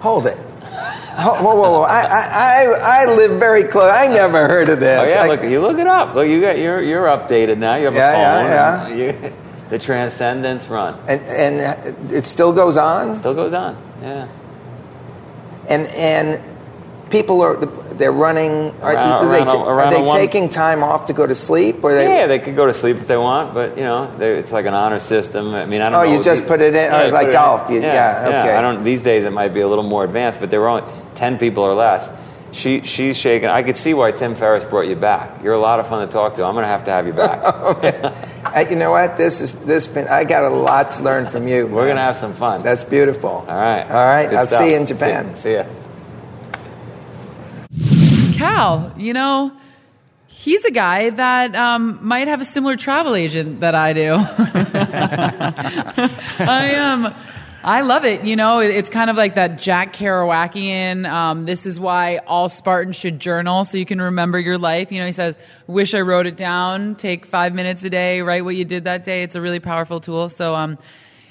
Hold 0.00 0.26
it. 0.26 0.38
Whoa, 0.80 1.42
whoa, 1.42 1.54
whoa! 1.70 1.82
I, 1.82 2.00
I, 2.02 3.02
I, 3.02 3.14
live 3.14 3.38
very 3.38 3.64
close. 3.64 3.90
I 3.92 4.06
never 4.08 4.48
heard 4.48 4.68
of 4.70 4.80
this. 4.80 5.00
Oh 5.00 5.04
yeah, 5.12 5.22
I- 5.24 5.28
look, 5.28 5.42
you 5.42 5.60
look 5.60 5.78
it 5.78 5.86
up. 5.86 6.14
Look, 6.14 6.26
you 6.28 6.40
got 6.40 6.58
you're 6.58 6.80
you're 6.82 7.06
updated 7.06 7.58
now. 7.58 7.74
You 7.76 7.86
have 7.86 7.94
Yeah, 7.94 8.10
a 8.10 8.44
yeah, 8.48 8.86
phone. 8.88 8.98
yeah, 8.98 9.04
You, 9.28 9.32
the 9.68 9.78
Transcendence 9.78 10.66
Run 10.68 10.98
and 11.08 11.20
and 11.26 12.10
it 12.12 12.24
still 12.24 12.52
goes 12.52 12.76
on. 12.76 13.14
still 13.14 13.34
goes 13.34 13.52
on. 13.52 13.76
Yeah, 14.02 14.28
and 15.68 15.86
and 15.88 16.42
people 17.10 17.40
are 17.42 17.56
they're 18.00 18.10
running. 18.10 18.74
Are, 18.82 18.94
Around- 18.94 18.98
are 18.98 19.30
they, 19.30 19.38
around 19.38 19.48
are 19.48 19.74
around 19.78 19.90
they 19.92 20.00
a 20.00 20.04
one- 20.04 20.18
taking 20.18 20.48
time 20.48 20.82
off 20.82 21.06
to 21.06 21.12
go 21.12 21.24
to 21.26 21.34
sleep, 21.36 21.84
or 21.84 21.94
they? 21.94 22.08
Yeah, 22.08 22.26
they 22.26 22.40
could 22.40 22.56
go 22.56 22.66
to 22.66 22.74
sleep 22.74 22.96
if 22.96 23.06
they 23.06 23.16
want, 23.16 23.54
but 23.54 23.76
you 23.78 23.84
know, 23.84 24.10
they, 24.18 24.36
it's 24.38 24.50
like 24.50 24.66
an 24.66 24.74
honor 24.74 24.98
system. 24.98 25.54
I 25.54 25.66
mean, 25.66 25.80
I 25.82 25.90
don't 25.90 26.00
Oh, 26.00 26.04
know. 26.04 26.16
you 26.16 26.22
just 26.22 26.46
put 26.46 26.60
it 26.60 26.74
in- 26.74 26.92
or 26.92 27.12
like 27.12 27.30
golf, 27.30 27.70
you- 27.70 27.80
yeah, 27.80 28.24
okay. 28.26 28.56
I 28.56 28.60
don't. 28.60 28.82
These 28.82 29.02
days, 29.02 29.24
it 29.24 29.32
might 29.32 29.54
be 29.54 29.60
a 29.60 29.68
little 29.68 29.84
more 29.84 30.02
advanced, 30.04 30.40
but 30.40 30.50
there 30.50 30.60
were 30.60 30.68
only 30.68 30.84
ten 31.14 31.38
people 31.38 31.62
or 31.62 31.74
less. 31.74 32.10
She, 32.52 32.80
she's 32.82 33.16
shaking. 33.16 33.48
I 33.48 33.62
could 33.62 33.76
see 33.76 33.94
why 33.94 34.10
Tim 34.10 34.34
Ferriss 34.34 34.64
brought 34.64 34.88
you 34.88 34.96
back. 34.96 35.40
You're 35.44 35.54
a 35.54 35.60
lot 35.60 35.78
of 35.78 35.86
fun 35.86 36.04
to 36.04 36.12
talk 36.12 36.34
to. 36.34 36.44
I'm 36.44 36.54
going 36.54 36.64
to 36.64 36.68
have 36.68 36.84
to 36.86 36.90
have 36.90 37.06
you 37.06 37.12
back. 37.12 38.16
Uh, 38.42 38.64
you 38.68 38.74
know 38.74 38.90
what? 38.90 39.16
This 39.16 39.40
is 39.42 39.52
this 39.64 39.86
been. 39.86 40.08
I 40.08 40.24
got 40.24 40.44
a 40.44 40.48
lot 40.48 40.90
to 40.92 41.04
learn 41.04 41.26
from 41.26 41.46
you. 41.46 41.66
We're 41.68 41.84
going 41.84 41.96
to 41.96 42.02
have 42.02 42.16
some 42.16 42.32
fun. 42.32 42.62
That's 42.64 42.82
beautiful. 42.82 43.30
all 43.30 43.44
right. 43.46 43.82
All 43.84 44.06
right. 44.06 44.26
Good 44.28 44.38
I'll 44.38 44.46
stuff. 44.46 44.62
see 44.64 44.70
you 44.70 44.76
in 44.76 44.86
Japan. 44.86 45.36
See, 45.36 45.42
see 45.42 45.54
ya. 45.54 45.64
Cal, 48.40 48.92
you 48.96 49.12
know, 49.12 49.52
he's 50.26 50.64
a 50.64 50.70
guy 50.70 51.10
that 51.10 51.54
um, 51.54 51.98
might 52.00 52.26
have 52.26 52.40
a 52.40 52.44
similar 52.46 52.74
travel 52.74 53.14
agent 53.14 53.60
that 53.60 53.74
I 53.74 53.92
do. 53.92 54.14
I 56.48 56.74
Um, 56.74 57.14
I 57.62 57.82
love 57.82 58.06
it. 58.06 58.24
You 58.24 58.36
know, 58.36 58.60
it's 58.60 58.88
kind 58.88 59.10
of 59.10 59.16
like 59.18 59.34
that 59.34 59.58
Jack 59.58 59.92
Kerouacian. 59.92 61.06
Um, 61.06 61.44
this 61.44 61.66
is 61.66 61.78
why 61.78 62.16
all 62.26 62.48
Spartans 62.48 62.96
should 62.96 63.18
journal 63.20 63.66
so 63.66 63.76
you 63.76 63.84
can 63.84 64.00
remember 64.00 64.38
your 64.38 64.56
life. 64.56 64.90
You 64.90 65.00
know, 65.00 65.06
he 65.06 65.12
says, 65.12 65.36
"Wish 65.66 65.92
I 65.92 66.00
wrote 66.00 66.26
it 66.26 66.38
down. 66.38 66.94
Take 66.94 67.26
five 67.26 67.54
minutes 67.54 67.84
a 67.84 67.90
day. 67.90 68.22
Write 68.22 68.46
what 68.46 68.56
you 68.56 68.64
did 68.64 68.84
that 68.84 69.04
day." 69.04 69.22
It's 69.22 69.36
a 69.36 69.42
really 69.42 69.60
powerful 69.60 70.00
tool. 70.00 70.30
So, 70.30 70.54
um, 70.54 70.78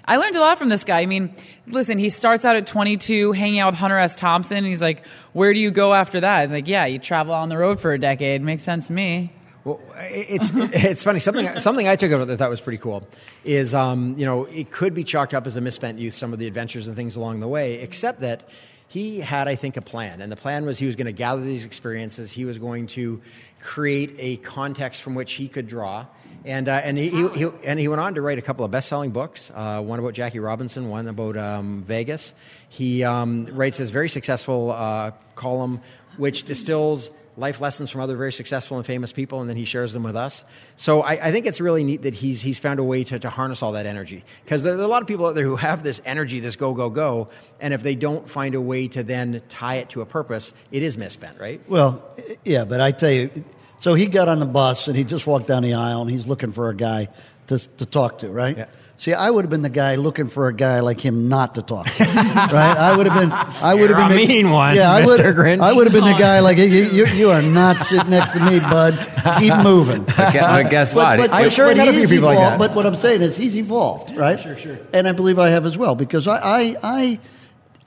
I 0.10 0.17
learned 0.17 0.36
a 0.36 0.39
lot 0.39 0.58
from 0.58 0.69
this 0.69 0.84
guy. 0.84 1.02
I 1.02 1.06
mean, 1.06 1.32
listen, 1.67 2.00
he 2.00 2.10
starts 2.10 2.43
out 2.43 2.56
at 2.56 2.65
22 2.65 3.32
hanging 3.32 3.60
out 3.60 3.74
with 3.74 3.80
Hunter 3.80 4.00
S. 4.00 4.15
Thompson. 4.15 4.58
And 4.58 4.65
he's 4.65 4.82
like, 4.82 5.06
where 5.34 5.54
do 5.54 5.60
you 5.60 5.69
go 5.69 5.93
after 5.93 6.22
that? 6.22 6.41
He's 6.41 6.52
like, 6.52 6.67
yeah, 6.67 6.88
you 6.88 6.98
travel 6.98 7.36
on 7.36 7.50
the 7.50 7.60
road 7.60 7.80
for 7.80 7.93
a 7.93 8.00
decade. 8.00 8.41
Makes 8.41 8.63
sense 8.63 8.88
to 8.88 8.93
me. 8.93 9.32
Well, 9.63 9.80
it's 9.98 10.52
it's 10.56 11.04
funny. 11.04 11.19
Something 11.19 11.60
something 11.60 11.88
I 11.88 11.95
took 11.95 12.12
it 12.12 12.17
that 12.17 12.32
I 12.32 12.38
thought 12.38 12.50
was 12.50 12.60
pretty 12.60 12.80
cool 12.80 13.08
is 13.43 13.76
um, 13.76 14.17
you 14.17 14.26
know 14.26 14.45
it 14.45 14.72
could 14.72 14.95
be 14.95 15.04
chalked 15.04 15.36
up 15.36 15.45
as 15.45 15.56
a 15.58 15.62
misspent 15.62 16.00
youth. 16.00 16.15
Some 16.15 16.34
of 16.34 16.39
the 16.39 16.48
adventures 16.48 16.88
and 16.88 16.95
things 16.95 17.15
along 17.15 17.41
the 17.41 17.48
way, 17.48 17.76
except 17.76 18.22
that 18.22 18.50
he 18.88 19.19
had, 19.19 19.48
I 19.48 19.54
think, 19.54 19.78
a 19.78 19.82
plan, 19.82 20.22
and 20.22 20.32
the 20.32 20.36
plan 20.36 20.65
was 20.65 20.80
he 20.80 20.88
was 20.88 20.95
going 20.95 21.06
to 21.06 21.12
gather 21.12 21.41
these 21.41 21.65
experiences. 21.65 22.32
He 22.32 22.45
was 22.45 22.58
going 22.58 22.88
to 22.88 23.22
create 23.62 24.15
a 24.17 24.38
context 24.38 25.04
from 25.04 25.13
which 25.13 25.34
he 25.34 25.48
could 25.48 25.67
draw. 25.67 26.08
And, 26.45 26.69
uh, 26.69 26.82
and, 26.84 26.97
he, 26.97 27.10
he, 27.10 27.28
he, 27.30 27.52
and 27.63 27.80
he 27.80 27.88
went 27.88 27.99
on 27.99 28.15
to 28.15 28.21
write 28.21 28.38
a 28.38 28.41
couple 28.41 28.63
of 28.63 28.71
best 28.71 28.88
selling 28.88 29.12
books 29.12 29.52
uh, 29.54 29.82
one 29.82 29.99
about 29.99 30.13
Jackie 30.13 30.39
Robinson, 30.39 30.89
one 30.89 31.08
about 31.08 31.36
um, 31.36 31.84
Vegas. 31.84 32.34
He 32.69 33.04
um, 33.04 33.45
writes 33.45 33.78
this 33.78 33.89
very 33.89 34.10
successful 34.10 34.71
uh, 34.71 35.12
column 35.36 35.82
which 36.17 36.43
distills 36.43 37.12
life 37.39 37.62
lessons 37.62 37.89
from 37.89 38.02
other 38.02 38.17
very 38.17 38.34
successful 38.34 38.78
and 38.78 38.86
famous 38.86 39.13
people, 39.13 39.39
and 39.39 39.49
then 39.49 39.56
he 39.56 39.63
shares 39.63 39.93
them 39.93 40.04
with 40.04 40.15
us. 40.15 40.43
So 40.75 41.02
I, 41.02 41.28
I 41.28 41.32
think 41.32 41.45
it's 41.45 41.62
really 41.62 41.86
neat 41.86 42.02
that 42.02 42.13
he's, 42.13 42.41
he's 42.41 42.60
found 42.60 42.80
a 42.80 42.84
way 42.84 43.06
to, 43.06 43.17
to 43.17 43.30
harness 43.30 43.63
all 43.63 43.71
that 43.71 43.86
energy. 43.86 44.25
Because 44.43 44.63
there, 44.63 44.73
there 44.73 44.82
are 44.82 44.86
a 44.86 44.91
lot 44.91 45.02
of 45.02 45.08
people 45.08 45.25
out 45.25 45.36
there 45.36 45.45
who 45.45 45.56
have 45.56 45.82
this 45.82 46.02
energy, 46.04 46.41
this 46.41 46.58
go, 46.58 46.73
go, 46.73 46.89
go, 46.89 47.30
and 47.62 47.73
if 47.73 47.82
they 47.82 47.95
don't 47.95 48.30
find 48.30 48.56
a 48.56 48.62
way 48.62 48.89
to 48.89 49.04
then 49.04 49.41
tie 49.47 49.75
it 49.75 49.89
to 49.91 50.02
a 50.02 50.06
purpose, 50.06 50.54
it 50.71 50.84
is 50.84 50.97
misspent, 50.97 51.39
right? 51.39 51.62
Well, 51.69 52.04
yeah, 52.43 52.65
but 52.65 52.82
I 52.82 52.91
tell 52.91 53.12
you, 53.12 53.30
so 53.79 53.93
he 53.93 54.05
got 54.07 54.27
on 54.29 54.39
the 54.39 54.45
bus 54.45 54.87
and 54.87 54.95
he 54.97 55.03
just 55.03 55.25
walked 55.27 55.47
down 55.47 55.63
the 55.63 55.73
aisle 55.73 56.01
and 56.01 56.09
he's 56.09 56.27
looking 56.27 56.51
for 56.51 56.69
a 56.69 56.75
guy 56.75 57.07
to, 57.47 57.57
to 57.77 57.85
talk 57.85 58.19
to, 58.19 58.29
right? 58.29 58.57
Yeah. 58.57 58.65
See, 58.97 59.13
I 59.13 59.29
would 59.29 59.45
have 59.45 59.49
been 59.49 59.61
the 59.61 59.69
guy 59.69 59.95
looking 59.95 60.27
for 60.27 60.49
a 60.49 60.53
guy 60.53 60.81
like 60.81 60.99
him 60.99 61.29
not 61.29 61.55
to 61.55 61.61
talk 61.61 61.85
to, 61.85 62.03
right? 62.03 62.53
I 62.77 62.97
would 62.97 63.07
have 63.07 63.17
been, 63.17 63.31
I 63.31 63.73
would 63.73 63.89
have 63.89 63.97
You're 63.97 64.09
been 64.09 64.17
a 64.17 64.21
the- 64.21 64.27
mean 64.27 64.49
one, 64.51 64.75
yeah, 64.75 64.91
I 64.91 65.05
would, 65.05 65.21
Grinch. 65.21 65.61
I 65.61 65.71
would 65.71 65.87
have 65.87 65.93
been 65.93 66.03
the 66.03 66.19
guy 66.19 66.41
like 66.41 66.57
you, 66.57 66.65
you, 66.65 67.05
you 67.05 67.29
are 67.31 67.41
not 67.41 67.77
sitting 67.77 68.09
next 68.09 68.33
to 68.33 68.39
me, 68.45 68.59
bud. 68.59 68.95
Keep 69.39 69.55
moving. 69.63 70.03
But, 70.03 70.33
gu- 70.33 70.39
but 70.41 70.69
guess 70.69 70.93
what? 70.93 71.31
I'm 71.33 71.49
sure 71.49 71.67
I 71.67 71.71
a 71.71 71.75
few 71.93 72.01
he's 72.01 72.09
people 72.09 72.25
like 72.27 72.37
evolved, 72.39 72.53
that. 72.61 72.67
But 72.67 72.75
what 72.75 72.85
I'm 72.85 72.97
saying 72.97 73.21
is 73.21 73.37
he's 73.37 73.55
evolved, 73.55 74.13
right? 74.17 74.37
Sure, 74.37 74.57
sure. 74.57 74.77
And 74.91 75.07
I 75.07 75.13
believe 75.13 75.39
I 75.39 75.47
have 75.51 75.65
as 75.65 75.77
well 75.77 75.95
because 75.95 76.27
I, 76.27 76.37
I, 76.37 76.75
I, 76.83 77.19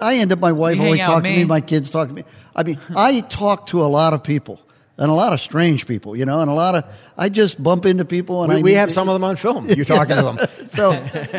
I 0.01 0.17
end 0.17 0.33
up. 0.33 0.39
My 0.39 0.53
wife 0.53 0.79
You 0.79 0.85
always 0.85 1.01
hang 1.01 1.05
out 1.09 1.13
talk 1.13 1.23
with 1.25 1.31
to 1.33 1.37
me. 1.37 1.43
me. 1.43 1.45
My 1.45 1.61
kids 1.61 1.91
talk 1.91 2.09
to 2.09 2.15
me. 2.15 2.25
I 2.57 2.63
mean, 2.63 2.81
I 2.97 3.21
talk 3.21 3.67
to 3.67 3.83
a 3.83 3.87
lot 3.87 4.15
of 4.15 4.25
people 4.25 4.61
and 4.99 5.11
a 5.11 5.15
lot 5.15 5.33
of 5.33 5.41
strange 5.41 5.87
people, 5.87 6.15
you 6.15 6.25
know, 6.25 6.41
and 6.41 6.51
a 6.51 6.55
lot 6.55 6.75
of. 6.75 6.85
I 7.17 7.29
just 7.29 7.63
bump 7.63 7.87
into 7.87 8.05
people, 8.05 8.45
and 8.45 8.53
We, 8.55 8.63
we 8.63 8.75
have 8.75 8.93
some 8.93 9.09
of 9.09 9.15
them 9.15 9.25
on 9.25 9.37
film. 9.37 9.69
You're 9.69 9.85
talking 9.85 10.17
to 10.17 10.23
them. 10.23 10.39
so, 10.73 10.93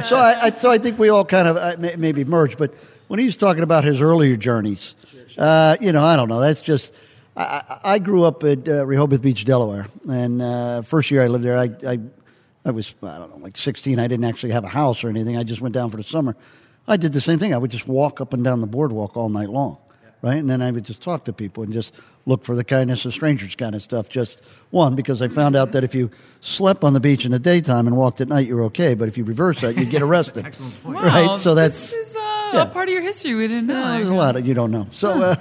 so 0.06 0.16
I, 0.16 0.46
I, 0.46 0.52
so 0.52 0.72
I 0.72 0.78
think 0.78 0.98
we 1.00 1.10
all 1.10 1.26
kind 1.26 1.48
of 1.48 1.58
uh, 1.58 1.76
may- 1.80 1.96
maybe 1.96 2.24
merge. 2.26 2.58
But 2.58 2.74
when 3.08 3.20
he 3.20 3.26
was 3.26 3.38
talking 3.38 3.64
about 3.64 3.84
his 3.84 4.02
earlier 4.02 4.36
journeys, 4.36 4.96
uh, 5.38 5.78
you 5.80 5.92
know, 5.92 6.04
I 6.04 6.16
don't 6.16 6.30
know. 6.30 6.40
That's 6.40 6.62
just. 6.62 6.92
I, 7.36 7.44
I 7.44 7.94
I 7.94 8.00
grew 8.00 8.24
up 8.26 8.44
at 8.44 8.68
uh, 8.68 8.86
Rehoboth 8.86 9.22
Beach, 9.22 9.44
Delaware, 9.44 9.88
and 10.08 10.42
uh, 10.42 10.82
first 10.84 11.10
year 11.10 11.24
I 11.24 11.28
lived 11.28 11.44
there, 11.44 11.58
I, 11.58 11.72
I, 11.88 12.00
I 12.66 12.72
was 12.72 12.94
I 13.02 13.18
don't 13.18 13.32
know, 13.32 13.44
like 13.44 13.58
16. 13.58 13.98
I 13.98 14.08
didn't 14.08 14.26
actually 14.26 14.52
have 14.52 14.64
a 14.64 14.68
house 14.70 15.04
or 15.04 15.10
anything. 15.10 15.36
I 15.36 15.44
just 15.44 15.60
went 15.60 15.74
down 15.74 15.90
for 15.90 15.98
the 15.98 16.04
summer. 16.04 16.36
I 16.88 16.98
did 16.98 17.12
the 17.14 17.22
same 17.22 17.40
thing. 17.40 17.54
I 17.54 17.58
would 17.58 17.72
just 17.72 17.88
walk 17.88 18.22
up 18.22 18.34
and 18.34 18.44
down 18.44 18.62
the 18.62 18.68
boardwalk 18.68 19.18
all 19.18 19.30
night 19.30 19.50
long, 19.50 19.78
right? 20.24 20.38
And 20.38 20.50
then 20.50 20.64
I 20.64 20.72
would 20.72 20.84
just 20.86 21.04
talk 21.04 21.26
to 21.26 21.34
people 21.34 21.62
and 21.64 21.72
just 21.72 21.94
look 22.26 22.44
for 22.44 22.56
the 22.56 22.64
kindness 22.64 23.06
of 23.06 23.14
strangers 23.14 23.54
kind 23.56 23.76
of 23.76 23.84
stuff. 23.84 24.10
Just 24.10 24.42
one, 24.72 24.96
because 24.96 25.22
I 25.22 25.28
found 25.28 25.56
out 25.56 25.74
that 25.74 25.84
if 25.84 25.94
you 25.94 26.10
slept 26.42 26.84
on 26.84 26.94
the 26.94 27.00
beach 27.00 27.26
in 27.26 27.32
the 27.32 27.38
daytime 27.40 27.86
and 27.86 27.96
walked 27.96 28.20
at 28.22 28.28
night, 28.30 28.48
you're 28.48 28.64
okay. 28.64 28.96
But 28.96 29.08
if 29.10 29.18
you 29.20 29.24
reverse 29.24 29.62
that, 29.62 29.78
you 29.78 29.86
get 29.86 30.02
arrested. 30.08 30.46
Excellent 30.46 30.84
Wow, 30.84 30.94
Right? 31.04 31.40
So 31.40 31.54
that's 31.54 31.92
this 31.92 32.10
is 32.10 32.16
uh, 32.16 32.52
yeah. 32.54 32.64
a 32.64 32.66
part 32.68 32.88
of 32.90 32.94
your 32.94 33.04
history 33.04 33.36
we 33.36 33.48
didn't 33.48 33.68
know. 33.68 33.76
uh, 33.84 33.98
there's 33.98 34.10
a 34.10 34.14
lot 34.16 34.36
of 34.36 34.48
you 34.48 34.54
don't 34.56 34.72
know. 34.72 34.88
So 34.92 35.10
uh, 35.22 35.36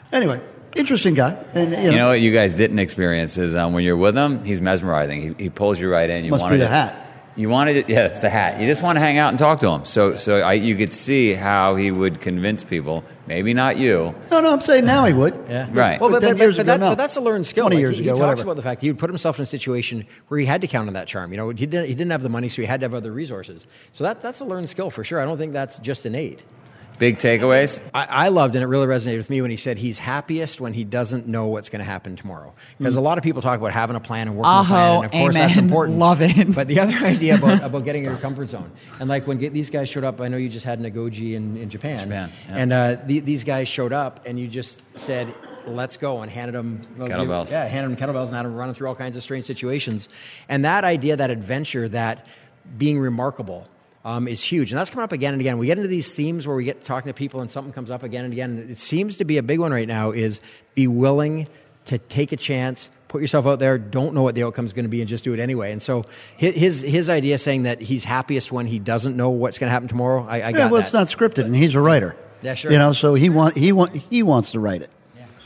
anyway, 0.12 0.40
interesting 0.74 1.14
guy. 1.14 1.32
And 1.54 1.70
you 1.70 1.76
know, 1.76 1.82
You 1.90 1.96
know 1.96 2.08
what 2.08 2.20
you 2.20 2.32
guys 2.32 2.54
didn't 2.54 2.78
experience 2.78 3.38
is 3.38 3.54
um, 3.54 3.72
when 3.74 3.84
you're 3.84 3.96
with 3.96 4.16
him, 4.16 4.42
he's 4.44 4.60
mesmerizing. 4.60 5.34
He, 5.36 5.44
he 5.44 5.50
pulls 5.50 5.78
you 5.80 5.90
right 5.90 6.08
in. 6.08 6.24
You 6.24 6.30
Must 6.32 6.42
wanted 6.42 6.54
be 6.56 6.58
the 6.60 6.64
to- 6.66 6.70
hat. 6.70 7.04
You 7.38 7.48
wanted 7.48 7.86
to, 7.86 7.92
yeah, 7.92 8.06
it's 8.06 8.18
the 8.18 8.28
hat. 8.28 8.60
You 8.60 8.66
just 8.66 8.82
want 8.82 8.96
to 8.96 9.00
hang 9.00 9.16
out 9.16 9.28
and 9.28 9.38
talk 9.38 9.60
to 9.60 9.68
him. 9.70 9.84
So, 9.84 10.16
so 10.16 10.40
I, 10.40 10.54
you 10.54 10.74
could 10.74 10.92
see 10.92 11.34
how 11.34 11.76
he 11.76 11.92
would 11.92 12.20
convince 12.20 12.64
people. 12.64 13.04
Maybe 13.28 13.54
not 13.54 13.76
you. 13.78 14.12
no, 14.32 14.40
no, 14.40 14.52
I'm 14.52 14.60
saying 14.60 14.84
now 14.84 15.04
he 15.04 15.12
would. 15.12 15.34
Yeah. 15.48 15.68
Right. 15.70 16.00
Well, 16.00 16.10
but, 16.10 16.20
But 16.20 16.32
but, 16.32 16.38
years 16.38 16.56
but 16.56 16.62
ago, 16.62 16.72
that, 16.72 16.80
no. 16.80 16.88
but 16.90 16.94
that's 16.98 17.14
a 17.14 17.20
learned 17.20 17.46
skill. 17.46 17.64
20 17.66 17.76
Like, 17.76 17.80
years 17.80 17.94
he, 17.96 18.00
ago, 18.02 18.14
he 18.14 18.20
talks 18.20 18.28
whatever. 18.28 18.42
about 18.42 18.56
the 18.56 18.62
fact 18.62 18.80
that 18.80 18.86
he 18.86 18.90
would 18.90 18.98
put 18.98 19.08
himself 19.08 19.38
in 19.38 19.44
a 19.44 19.46
situation 19.46 20.04
where 20.26 20.40
he 20.40 20.46
had 20.46 20.60
to 20.62 20.66
count 20.66 20.88
on 20.88 20.94
that 20.94 21.06
charm. 21.06 21.30
You 21.30 21.36
know, 21.36 21.48
he 21.50 21.54
didn't, 21.66 21.86
he 21.86 21.94
didn't 21.94 22.10
have 22.10 22.22
the 22.22 22.28
money, 22.28 22.48
so 22.48 22.60
he 22.60 22.66
had 22.66 22.80
to 22.80 22.84
have 22.86 22.94
other 22.94 23.12
resources. 23.12 23.66
So 23.92 24.02
that, 24.02 24.20
that's 24.20 24.40
a 24.40 24.44
learned 24.44 24.68
skill 24.68 24.90
for 24.90 25.04
sure. 25.04 25.20
I 25.20 25.24
don't 25.24 25.38
think 25.38 25.52
that's 25.52 25.78
just 25.78 26.04
innate. 26.06 26.40
Big 26.98 27.16
takeaways. 27.16 27.80
I, 27.94 28.04
I 28.04 28.28
loved, 28.28 28.54
and 28.54 28.62
it 28.62 28.66
really 28.66 28.86
resonated 28.86 29.18
with 29.18 29.30
me 29.30 29.40
when 29.40 29.50
he 29.50 29.56
said 29.56 29.78
he's 29.78 29.98
happiest 29.98 30.60
when 30.60 30.72
he 30.74 30.84
doesn't 30.84 31.26
know 31.26 31.46
what's 31.46 31.68
going 31.68 31.78
to 31.80 31.84
happen 31.84 32.16
tomorrow. 32.16 32.54
Because 32.76 32.96
a 32.96 33.00
lot 33.00 33.18
of 33.18 33.24
people 33.24 33.40
talk 33.40 33.58
about 33.58 33.72
having 33.72 33.96
a 33.96 34.00
plan 34.00 34.28
and 34.28 34.36
working 34.36 34.50
a 34.50 34.64
plan, 34.64 34.96
and 34.96 35.04
of 35.04 35.10
course 35.10 35.34
that's 35.36 35.56
important. 35.58 35.98
Love 35.98 36.20
it. 36.20 36.54
But 36.54 36.68
the 36.68 36.80
other 36.80 36.94
idea 37.04 37.36
about, 37.36 37.62
about 37.62 37.84
getting 37.84 38.04
in 38.04 38.10
your 38.10 38.18
comfort 38.18 38.50
zone, 38.50 38.70
and 39.00 39.08
like 39.08 39.26
when 39.26 39.38
get, 39.38 39.52
these 39.52 39.70
guys 39.70 39.88
showed 39.88 40.04
up, 40.04 40.20
I 40.20 40.28
know 40.28 40.36
you 40.36 40.48
just 40.48 40.64
had 40.64 40.80
Nagoji 40.80 41.34
in, 41.34 41.56
in 41.56 41.70
Japan, 41.70 42.00
Japan, 42.00 42.32
yeah. 42.48 42.56
and 42.56 42.72
uh, 42.72 42.96
the, 43.06 43.20
these 43.20 43.44
guys 43.44 43.68
showed 43.68 43.92
up, 43.92 44.26
and 44.26 44.38
you 44.38 44.48
just 44.48 44.82
said, 44.96 45.32
"Let's 45.66 45.96
go," 45.96 46.22
and 46.22 46.30
handed 46.30 46.54
them 46.54 46.82
well, 46.96 47.08
you- 47.08 47.14
Kettlebells. 47.14 47.50
Yeah, 47.50 47.64
handed 47.66 47.96
them 47.96 48.08
kettlebells 48.08 48.26
and 48.26 48.36
had 48.36 48.44
them 48.44 48.54
running 48.54 48.74
through 48.74 48.88
all 48.88 48.96
kinds 48.96 49.16
of 49.16 49.22
strange 49.22 49.44
situations. 49.44 50.08
And 50.48 50.64
that 50.64 50.84
idea, 50.84 51.16
that 51.16 51.30
adventure, 51.30 51.88
that 51.90 52.26
being 52.76 52.98
remarkable 52.98 53.66
um, 54.08 54.26
is 54.26 54.42
huge. 54.42 54.72
And 54.72 54.78
that's 54.78 54.88
coming 54.88 55.04
up 55.04 55.12
again 55.12 55.34
and 55.34 55.40
again. 55.40 55.58
We 55.58 55.66
get 55.66 55.76
into 55.76 55.88
these 55.88 56.10
themes 56.12 56.46
where 56.46 56.56
we 56.56 56.64
get 56.64 56.82
talking 56.82 57.10
to 57.10 57.14
people 57.14 57.42
and 57.42 57.50
something 57.50 57.74
comes 57.74 57.90
up 57.90 58.02
again 58.02 58.24
and 58.24 58.32
again. 58.32 58.66
It 58.70 58.78
seems 58.78 59.18
to 59.18 59.24
be 59.24 59.36
a 59.36 59.42
big 59.42 59.58
one 59.58 59.70
right 59.70 59.86
now 59.86 60.12
is 60.12 60.40
be 60.74 60.86
willing 60.86 61.46
to 61.84 61.98
take 61.98 62.32
a 62.32 62.36
chance, 62.36 62.88
put 63.08 63.20
yourself 63.20 63.44
out 63.46 63.58
there, 63.58 63.76
don't 63.76 64.14
know 64.14 64.22
what 64.22 64.34
the 64.34 64.44
outcome 64.44 64.64
is 64.64 64.72
going 64.72 64.86
to 64.86 64.88
be 64.88 65.00
and 65.02 65.08
just 65.08 65.24
do 65.24 65.34
it 65.34 65.40
anyway. 65.40 65.72
And 65.72 65.82
so 65.82 66.06
his, 66.38 66.80
his 66.80 67.10
idea 67.10 67.36
saying 67.36 67.64
that 67.64 67.82
he's 67.82 68.04
happiest 68.04 68.50
when 68.50 68.66
he 68.66 68.78
doesn't 68.78 69.14
know 69.14 69.28
what's 69.28 69.58
going 69.58 69.68
to 69.68 69.72
happen 69.72 69.88
tomorrow, 69.88 70.26
I, 70.26 70.36
I 70.36 70.38
Yeah, 70.38 70.52
got 70.52 70.70
well, 70.70 70.80
that. 70.80 70.86
it's 70.86 70.94
not 70.94 71.08
scripted, 71.08 71.44
and 71.44 71.54
he's 71.54 71.74
a 71.74 71.80
writer. 71.80 72.16
Yeah, 72.40 72.54
sure. 72.54 72.72
You 72.72 72.78
know, 72.78 72.92
so 72.94 73.14
he 73.14 73.28
want 73.30 73.56
he 73.56 73.72
want 73.72 73.94
he 73.96 74.22
wants 74.22 74.52
to 74.52 74.60
write 74.60 74.80
it. 74.82 74.90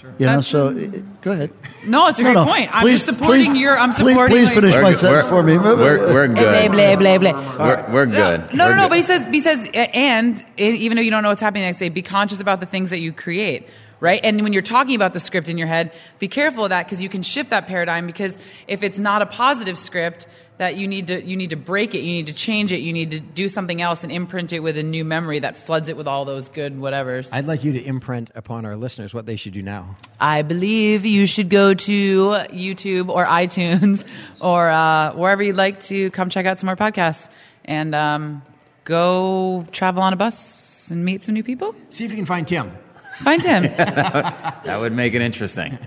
Yeah, 0.02 0.10
sure. 0.10 0.14
You 0.18 0.26
know, 0.26 0.32
That's- 0.32 0.46
so 0.48 0.66
uh, 0.68 1.02
go 1.22 1.32
ahead. 1.32 1.50
No, 1.86 2.08
it's 2.08 2.18
a 2.18 2.22
great 2.22 2.34
No, 2.34 2.44
no. 2.44 2.50
point. 2.50 2.74
I'm 2.74 2.82
Please- 2.82 2.92
just 2.94 3.06
supporting 3.06 3.52
please- 3.52 3.60
your. 3.60 3.78
I'm 3.78 3.92
supporting. 3.92 4.36
please 4.36 4.46
what 4.46 4.54
finish 4.54 4.74
you're- 4.74 4.82
my 4.82 4.94
sentence 4.94 5.28
for 5.28 5.42
me. 5.42 5.58
We're, 5.58 5.76
we're 6.12 6.28
good. 6.28 6.72
blah, 6.72 6.96
blah, 6.96 7.18
blah. 7.18 7.66
We're, 7.66 7.92
we're 7.92 8.06
good. 8.06 8.54
No, 8.54 8.66
We're 8.66 8.70
no, 8.70 8.76
no. 8.76 8.82
good. 8.84 8.88
But 8.90 8.96
he 8.98 9.02
says, 9.04 9.26
he 9.30 9.40
says, 9.40 9.68
and 9.74 10.44
it, 10.56 10.74
even 10.76 10.96
though 10.96 11.02
you 11.02 11.10
don't 11.10 11.22
know 11.22 11.28
what's 11.28 11.40
happening 11.40 11.62
next 11.64 11.78
day, 11.78 11.88
be 11.88 12.02
conscious 12.02 12.40
about 12.40 12.60
the 12.60 12.66
things 12.66 12.90
that 12.90 13.00
you 13.00 13.12
create, 13.12 13.68
right? 14.00 14.20
And 14.24 14.40
when 14.42 14.52
you're 14.52 14.62
talking 14.62 14.94
about 14.96 15.12
the 15.12 15.20
script 15.20 15.48
in 15.48 15.56
your 15.58 15.68
head, 15.68 15.92
be 16.18 16.28
careful 16.28 16.64
of 16.64 16.70
that 16.70 16.86
because 16.86 17.02
you 17.02 17.08
can 17.08 17.22
shift 17.22 17.50
that 17.50 17.66
paradigm. 17.66 18.06
Because 18.06 18.36
if 18.68 18.82
it's 18.82 18.98
not 18.98 19.22
a 19.22 19.26
positive 19.26 19.78
script, 19.78 20.26
that 20.58 20.76
you 20.76 20.86
need 20.86 21.08
to 21.08 21.22
you 21.22 21.36
need 21.36 21.50
to 21.50 21.56
break 21.56 21.94
it, 21.94 22.00
you 22.00 22.12
need 22.12 22.26
to 22.26 22.32
change 22.32 22.72
it, 22.72 22.80
you 22.80 22.92
need 22.92 23.10
to 23.12 23.20
do 23.20 23.48
something 23.48 23.80
else 23.80 24.02
and 24.02 24.12
imprint 24.12 24.52
it 24.52 24.60
with 24.60 24.76
a 24.76 24.82
new 24.82 25.04
memory 25.04 25.40
that 25.40 25.56
floods 25.56 25.88
it 25.88 25.96
with 25.96 26.06
all 26.06 26.24
those 26.24 26.48
good 26.48 26.74
whatevers. 26.74 27.30
I'd 27.32 27.46
like 27.46 27.64
you 27.64 27.72
to 27.72 27.82
imprint 27.82 28.30
upon 28.34 28.64
our 28.64 28.76
listeners 28.76 29.12
what 29.14 29.26
they 29.26 29.36
should 29.36 29.52
do 29.52 29.62
now. 29.62 29.96
I 30.20 30.42
believe 30.42 31.06
you 31.06 31.26
should 31.26 31.48
go 31.48 31.74
to 31.74 32.28
YouTube 32.50 33.08
or 33.08 33.26
iTunes 33.26 34.04
or 34.40 34.68
uh, 34.68 35.12
wherever 35.14 35.42
you'd 35.42 35.56
like 35.56 35.80
to 35.84 36.10
come 36.10 36.30
check 36.30 36.46
out 36.46 36.60
some 36.60 36.66
more 36.66 36.76
podcasts 36.76 37.28
and 37.64 37.94
um, 37.94 38.42
go 38.84 39.66
travel 39.72 40.02
on 40.02 40.12
a 40.12 40.16
bus 40.16 40.90
and 40.90 41.04
meet 41.04 41.22
some 41.22 41.34
new 41.34 41.44
people. 41.44 41.74
See 41.90 42.04
if 42.04 42.10
you 42.10 42.16
can 42.16 42.26
find 42.26 42.46
Tim. 42.46 42.72
Find 43.18 43.42
Tim. 43.42 43.62
That 44.62 44.78
would 44.80 44.92
make 44.92 45.14
it 45.14 45.22
interesting. 45.22 45.76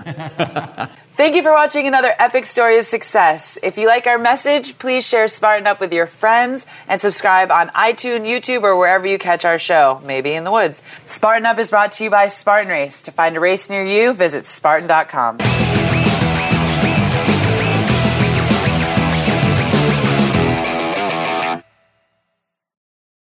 Thank 1.15 1.35
you 1.35 1.41
for 1.41 1.53
watching 1.53 1.87
another 1.87 2.13
epic 2.19 2.45
story 2.45 2.77
of 2.77 2.85
success. 2.85 3.57
If 3.63 3.77
you 3.77 3.87
like 3.87 4.05
our 4.05 4.17
message, 4.17 4.77
please 4.77 5.07
share 5.07 5.29
Spartan 5.29 5.65
Up 5.65 5.79
with 5.79 5.93
your 5.93 6.07
friends 6.07 6.65
and 6.89 6.99
subscribe 6.99 7.51
on 7.51 7.69
iTunes, 7.69 8.27
YouTube, 8.27 8.63
or 8.63 8.77
wherever 8.77 9.07
you 9.07 9.17
catch 9.17 9.45
our 9.45 9.57
show, 9.57 10.01
maybe 10.03 10.33
in 10.33 10.43
the 10.43 10.51
woods. 10.51 10.83
Spartan 11.05 11.45
Up 11.45 11.57
is 11.57 11.69
brought 11.69 11.93
to 11.93 12.03
you 12.03 12.09
by 12.09 12.27
Spartan 12.27 12.69
Race. 12.69 13.01
To 13.03 13.11
find 13.11 13.37
a 13.37 13.39
race 13.39 13.69
near 13.69 13.85
you, 13.85 14.13
visit 14.13 14.45
Spartan.com. 14.45 15.37